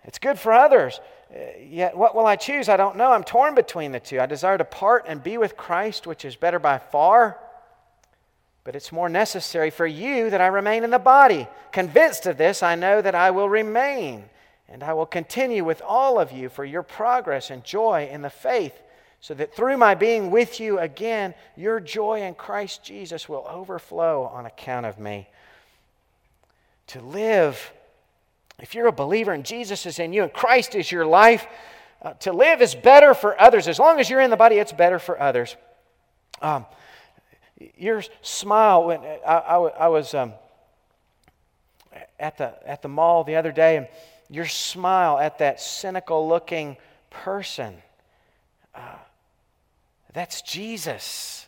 It's 0.04 0.18
good 0.18 0.38
for 0.38 0.52
others. 0.52 1.00
Uh, 1.30 1.38
yet 1.60 1.96
what 1.96 2.14
will 2.14 2.26
I 2.26 2.36
choose? 2.36 2.68
I 2.68 2.76
don't 2.76 2.96
know. 2.96 3.12
I'm 3.12 3.24
torn 3.24 3.54
between 3.54 3.92
the 3.92 4.00
two. 4.00 4.20
I 4.20 4.26
desire 4.26 4.56
to 4.56 4.64
part 4.64 5.04
and 5.06 5.22
be 5.22 5.36
with 5.36 5.56
Christ, 5.56 6.06
which 6.06 6.24
is 6.24 6.36
better 6.36 6.58
by 6.58 6.78
far. 6.78 7.38
But 8.64 8.76
it's 8.76 8.92
more 8.92 9.08
necessary 9.08 9.70
for 9.70 9.86
you 9.86 10.30
that 10.30 10.40
I 10.40 10.46
remain 10.48 10.84
in 10.84 10.90
the 10.90 10.98
body. 10.98 11.48
Convinced 11.72 12.26
of 12.26 12.36
this, 12.36 12.62
I 12.62 12.74
know 12.74 13.00
that 13.00 13.14
I 13.14 13.30
will 13.30 13.48
remain, 13.48 14.24
and 14.68 14.82
I 14.82 14.92
will 14.92 15.06
continue 15.06 15.64
with 15.64 15.80
all 15.80 16.18
of 16.18 16.32
you 16.32 16.48
for 16.48 16.64
your 16.64 16.82
progress 16.82 17.50
and 17.50 17.64
joy 17.64 18.08
in 18.10 18.20
the 18.20 18.30
faith, 18.30 18.74
so 19.20 19.34
that 19.34 19.54
through 19.54 19.76
my 19.76 19.94
being 19.94 20.30
with 20.30 20.60
you 20.60 20.78
again, 20.78 21.34
your 21.56 21.80
joy 21.80 22.22
in 22.22 22.34
Christ 22.34 22.84
Jesus 22.84 23.28
will 23.28 23.46
overflow 23.48 24.24
on 24.24 24.46
account 24.46 24.86
of 24.86 24.98
me. 24.98 25.28
to 26.88 27.00
live, 27.00 27.72
if 28.60 28.74
you're 28.74 28.88
a 28.88 28.92
believer 28.92 29.32
and 29.32 29.44
Jesus 29.44 29.86
is 29.86 29.98
in 29.98 30.12
you 30.12 30.22
and 30.22 30.32
Christ 30.32 30.74
is 30.74 30.90
your 30.90 31.06
life, 31.06 31.46
uh, 32.02 32.14
to 32.14 32.32
live 32.32 32.62
is 32.62 32.74
better 32.74 33.14
for 33.14 33.40
others. 33.40 33.68
As 33.68 33.78
long 33.78 34.00
as 34.00 34.10
you're 34.10 34.20
in 34.20 34.30
the 34.30 34.36
body, 34.36 34.56
it's 34.56 34.72
better 34.72 34.98
for 34.98 35.20
others. 35.20 35.56
Um, 36.40 36.66
your 37.76 38.02
smile, 38.22 38.84
when 38.84 39.00
I, 39.00 39.34
I, 39.34 39.56
I 39.56 39.88
was 39.88 40.14
um, 40.14 40.32
at, 42.18 42.38
the, 42.38 42.54
at 42.68 42.82
the 42.82 42.88
mall 42.88 43.24
the 43.24 43.36
other 43.36 43.52
day, 43.52 43.76
and 43.76 43.88
your 44.30 44.46
smile 44.46 45.18
at 45.18 45.38
that 45.38 45.60
cynical 45.60 46.28
looking 46.28 46.76
person, 47.10 47.74
uh, 48.74 48.80
that's 50.12 50.42
Jesus, 50.42 51.46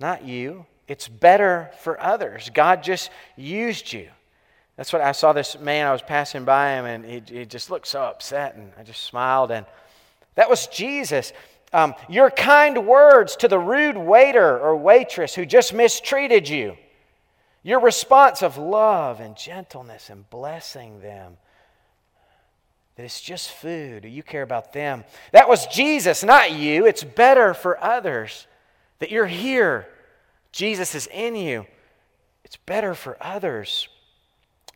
not 0.00 0.24
you. 0.24 0.66
It's 0.88 1.08
better 1.08 1.70
for 1.80 2.00
others. 2.00 2.50
God 2.52 2.82
just 2.82 3.10
used 3.36 3.92
you. 3.92 4.08
That's 4.76 4.92
what 4.92 5.02
I 5.02 5.12
saw 5.12 5.32
this 5.32 5.58
man, 5.58 5.86
I 5.86 5.92
was 5.92 6.02
passing 6.02 6.44
by 6.44 6.72
him, 6.72 6.84
and 6.86 7.04
he, 7.04 7.22
he 7.38 7.46
just 7.46 7.70
looked 7.70 7.86
so 7.86 8.02
upset, 8.02 8.56
and 8.56 8.72
I 8.78 8.82
just 8.82 9.02
smiled, 9.02 9.50
and 9.50 9.66
that 10.34 10.50
was 10.50 10.66
Jesus. 10.66 11.32
Um, 11.72 11.94
your 12.08 12.30
kind 12.30 12.86
words 12.86 13.36
to 13.36 13.48
the 13.48 13.58
rude 13.58 13.96
waiter 13.96 14.58
or 14.58 14.76
waitress 14.76 15.34
who 15.34 15.46
just 15.46 15.72
mistreated 15.72 16.48
you. 16.48 16.76
Your 17.62 17.80
response 17.80 18.42
of 18.42 18.58
love 18.58 19.20
and 19.20 19.36
gentleness 19.36 20.10
and 20.10 20.28
blessing 20.28 21.00
them. 21.00 21.36
That 22.96 23.04
it's 23.04 23.20
just 23.20 23.50
food. 23.50 24.04
You 24.04 24.22
care 24.22 24.42
about 24.42 24.72
them. 24.72 25.04
That 25.32 25.48
was 25.48 25.66
Jesus, 25.66 26.22
not 26.22 26.52
you. 26.52 26.86
It's 26.86 27.04
better 27.04 27.54
for 27.54 27.82
others 27.82 28.46
that 28.98 29.10
you're 29.10 29.26
here. 29.26 29.88
Jesus 30.52 30.94
is 30.94 31.06
in 31.06 31.34
you. 31.34 31.66
It's 32.44 32.56
better 32.56 32.94
for 32.94 33.16
others. 33.20 33.88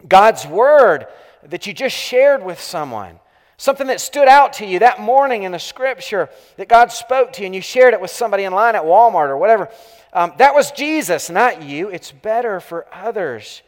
God's 0.09 0.47
word 0.47 1.07
that 1.45 1.67
you 1.67 1.73
just 1.73 1.97
shared 1.97 2.43
with 2.43 2.61
someone. 2.61 3.19
Something 3.59 3.87
that 3.87 4.01
stood 4.01 4.29
out 4.29 4.55
to 4.55 4.67
you 4.67 4.81
that 4.81 5.01
morning 5.01 5.45
in 5.45 5.53
the 5.53 5.59
scripture 5.59 6.29
that 6.57 6.69
God 6.69 6.93
spoke 6.93 7.33
to 7.35 7.41
you 7.41 7.47
and 7.47 7.55
you 7.55 7.63
shared 7.63 7.95
it 7.95 8.01
with 8.01 8.11
somebody 8.11 8.45
in 8.45 8.53
line 8.53 8.75
at 8.75 8.83
Walmart 8.83 9.29
or 9.29 9.39
whatever. 9.39 9.71
Um, 10.13 10.33
that 10.39 10.55
was 10.55 10.73
Jesus, 10.73 11.31
not 11.31 11.63
you. 11.63 11.89
It's 11.89 12.13
better 12.13 12.61
for 12.61 12.87
others 12.93 13.63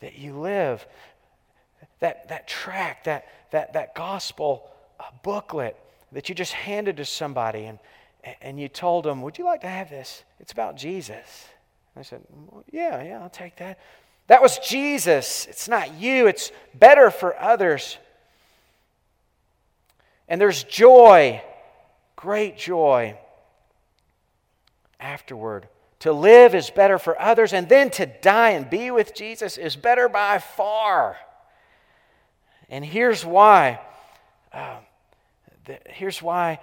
that 0.00 0.18
you 0.18 0.34
live. 0.38 0.84
That, 2.00 2.28
that 2.28 2.48
track, 2.48 3.04
that, 3.04 3.26
that, 3.50 3.72
that 3.72 3.94
gospel 3.94 4.70
uh, 4.98 5.04
booklet 5.22 5.76
that 6.12 6.28
you 6.28 6.34
just 6.34 6.52
handed 6.52 6.96
to 6.98 7.04
somebody 7.04 7.64
and, 7.64 7.78
and 8.40 8.60
you 8.60 8.68
told 8.68 9.04
them, 9.04 9.22
Would 9.22 9.38
you 9.38 9.44
like 9.44 9.62
to 9.62 9.68
have 9.68 9.90
this? 9.90 10.24
It's 10.38 10.52
about 10.52 10.76
Jesus. 10.76 11.46
I 11.96 12.02
said, 12.02 12.22
Yeah, 12.70 13.02
yeah, 13.02 13.20
I'll 13.20 13.30
take 13.30 13.56
that. 13.56 13.78
That 14.26 14.42
was 14.42 14.58
Jesus. 14.58 15.46
It's 15.46 15.68
not 15.68 15.94
you, 15.94 16.26
it's 16.26 16.52
better 16.74 17.10
for 17.10 17.38
others. 17.40 17.98
And 20.28 20.40
there's 20.40 20.62
joy, 20.62 21.42
great 22.14 22.56
joy 22.56 23.18
afterward. 25.00 25.68
To 26.00 26.12
live 26.12 26.54
is 26.54 26.70
better 26.70 26.98
for 26.98 27.20
others, 27.20 27.52
and 27.52 27.68
then 27.68 27.90
to 27.90 28.06
die 28.06 28.50
and 28.50 28.70
be 28.70 28.90
with 28.90 29.14
Jesus 29.14 29.58
is 29.58 29.76
better 29.76 30.08
by 30.08 30.38
far. 30.38 31.16
And 32.70 32.84
here's 32.84 33.24
why. 33.24 33.80
Uh, 34.52 34.78
the, 35.66 35.78
here's 35.86 36.22
why 36.22 36.60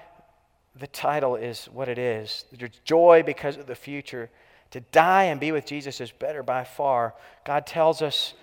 the 0.76 0.88
title 0.88 1.36
is 1.36 1.66
what 1.66 1.90
it 1.90 2.00
is. 2.00 2.46
There's 2.52 2.72
joy 2.84 3.24
because 3.26 3.58
of 3.58 3.68
the 3.68 3.76
future. 3.76 4.30
To 4.72 4.80
die 4.80 5.26
and 5.26 5.40
be 5.40 5.52
with 5.52 5.66
Jesus 5.66 6.02
is 6.02 6.12
better 6.12 6.44
by 6.44 6.64
far. 6.64 7.14
God 7.46 7.68
tells 7.68 8.02
us 8.02 8.34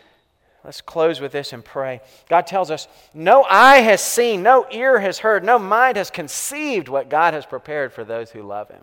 Let's 0.65 0.81
close 0.81 1.21
with 1.21 1.33
this 1.33 1.53
and 1.53 1.63
pray. 1.63 2.01
God 2.31 2.47
tells 2.47 2.71
us, 2.71 2.89
No 3.13 3.45
eye 3.45 3.79
has 3.79 4.03
seen, 4.03 4.43
no 4.43 4.67
ear 4.71 4.99
has 4.99 5.19
heard, 5.19 5.45
no 5.45 5.59
mind 5.59 5.99
has 5.99 6.11
conceived 6.11 6.89
what 6.89 7.11
God 7.11 7.35
has 7.35 7.45
prepared 7.45 7.93
for 7.93 8.03
those 8.03 8.31
who 8.31 8.43
love 8.43 8.71
Him. 8.71 8.81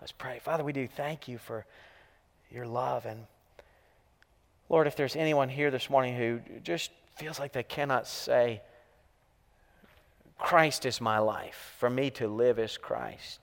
Let's 0.00 0.12
pray. 0.12 0.40
Father, 0.40 0.64
we 0.64 0.72
do 0.72 0.88
thank 0.88 1.28
you 1.28 1.38
for 1.38 1.64
your 2.50 2.66
love. 2.66 3.06
And 3.06 3.26
Lord, 4.68 4.88
if 4.88 4.96
there's 4.96 5.14
anyone 5.14 5.48
here 5.48 5.70
this 5.70 5.88
morning 5.88 6.16
who 6.16 6.40
just 6.64 6.90
feels 7.16 7.38
like 7.38 7.52
they 7.52 7.62
cannot 7.62 8.06
say, 8.06 8.60
Christ 10.38 10.84
is 10.84 11.00
my 11.00 11.18
life, 11.18 11.74
for 11.78 11.88
me 11.88 12.10
to 12.10 12.28
live 12.28 12.58
is 12.58 12.76
Christ. 12.76 13.40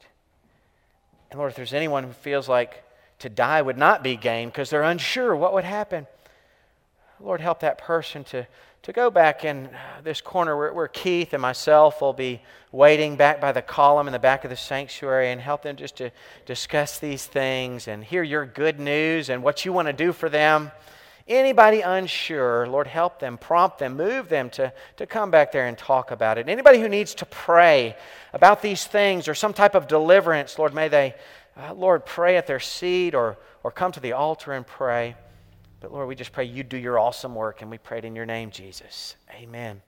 And 1.31 1.39
Lord, 1.39 1.51
if 1.51 1.55
there's 1.55 1.73
anyone 1.73 2.03
who 2.03 2.13
feels 2.13 2.47
like 2.47 2.83
to 3.19 3.29
die 3.29 3.61
would 3.61 3.77
not 3.77 4.03
be 4.03 4.15
gain 4.15 4.49
because 4.49 4.69
they're 4.69 4.83
unsure 4.83 5.35
what 5.35 5.53
would 5.53 5.63
happen. 5.63 6.05
Lord, 7.19 7.41
help 7.41 7.61
that 7.61 7.77
person 7.77 8.23
to, 8.25 8.45
to 8.83 8.93
go 8.93 9.09
back 9.09 9.45
in 9.45 9.67
uh, 9.67 10.01
this 10.03 10.21
corner 10.21 10.57
where, 10.57 10.73
where 10.73 10.87
Keith 10.87 11.33
and 11.33 11.41
myself 11.41 12.01
will 12.01 12.13
be 12.13 12.41
waiting 12.71 13.15
back 13.15 13.39
by 13.39 13.51
the 13.51 13.61
column 13.61 14.07
in 14.07 14.13
the 14.13 14.19
back 14.19 14.43
of 14.43 14.49
the 14.49 14.57
sanctuary 14.57 15.31
and 15.31 15.39
help 15.39 15.63
them 15.63 15.77
just 15.77 15.95
to 15.97 16.11
discuss 16.45 16.99
these 16.99 17.25
things 17.25 17.87
and 17.87 18.03
hear 18.03 18.23
your 18.23 18.45
good 18.45 18.79
news 18.79 19.29
and 19.29 19.41
what 19.41 19.63
you 19.63 19.71
want 19.71 19.87
to 19.87 19.93
do 19.93 20.11
for 20.11 20.27
them. 20.27 20.71
Anybody 21.27 21.81
unsure, 21.81 22.67
Lord, 22.67 22.87
help 22.87 23.19
them, 23.19 23.37
prompt 23.37 23.79
them, 23.79 23.95
move 23.95 24.27
them 24.27 24.49
to, 24.51 24.73
to 24.97 25.05
come 25.05 25.31
back 25.31 25.51
there 25.53 25.67
and 25.67 25.77
talk 25.77 26.11
about 26.11 26.37
it. 26.37 26.49
Anybody 26.49 26.81
who 26.81 26.89
needs 26.89 27.15
to 27.15 27.25
pray 27.25 27.95
about 28.33 28.61
these 28.61 28.85
things 28.85 29.27
or 29.29 29.35
some 29.35 29.53
type 29.53 29.73
of 29.73 29.87
deliverance, 29.87 30.59
Lord, 30.59 30.73
may 30.73 30.89
they, 30.89 31.15
uh, 31.55 31.73
Lord, 31.73 32.05
pray 32.05 32.35
at 32.35 32.45
their 32.45 32.59
seat 32.59 33.15
or, 33.15 33.37
or 33.63 33.71
come 33.71 33.93
to 33.93 34.01
the 34.01 34.11
altar 34.11 34.51
and 34.51 34.67
pray. 34.67 35.15
But 35.79 35.93
Lord, 35.93 36.09
we 36.09 36.15
just 36.15 36.33
pray 36.33 36.45
you 36.45 36.63
do 36.63 36.77
your 36.77 36.99
awesome 36.99 37.35
work, 37.35 37.61
and 37.61 37.71
we 37.71 37.77
pray 37.77 37.99
it 37.99 38.05
in 38.05 38.15
your 38.15 38.25
name, 38.25 38.51
Jesus. 38.51 39.15
Amen. 39.31 39.81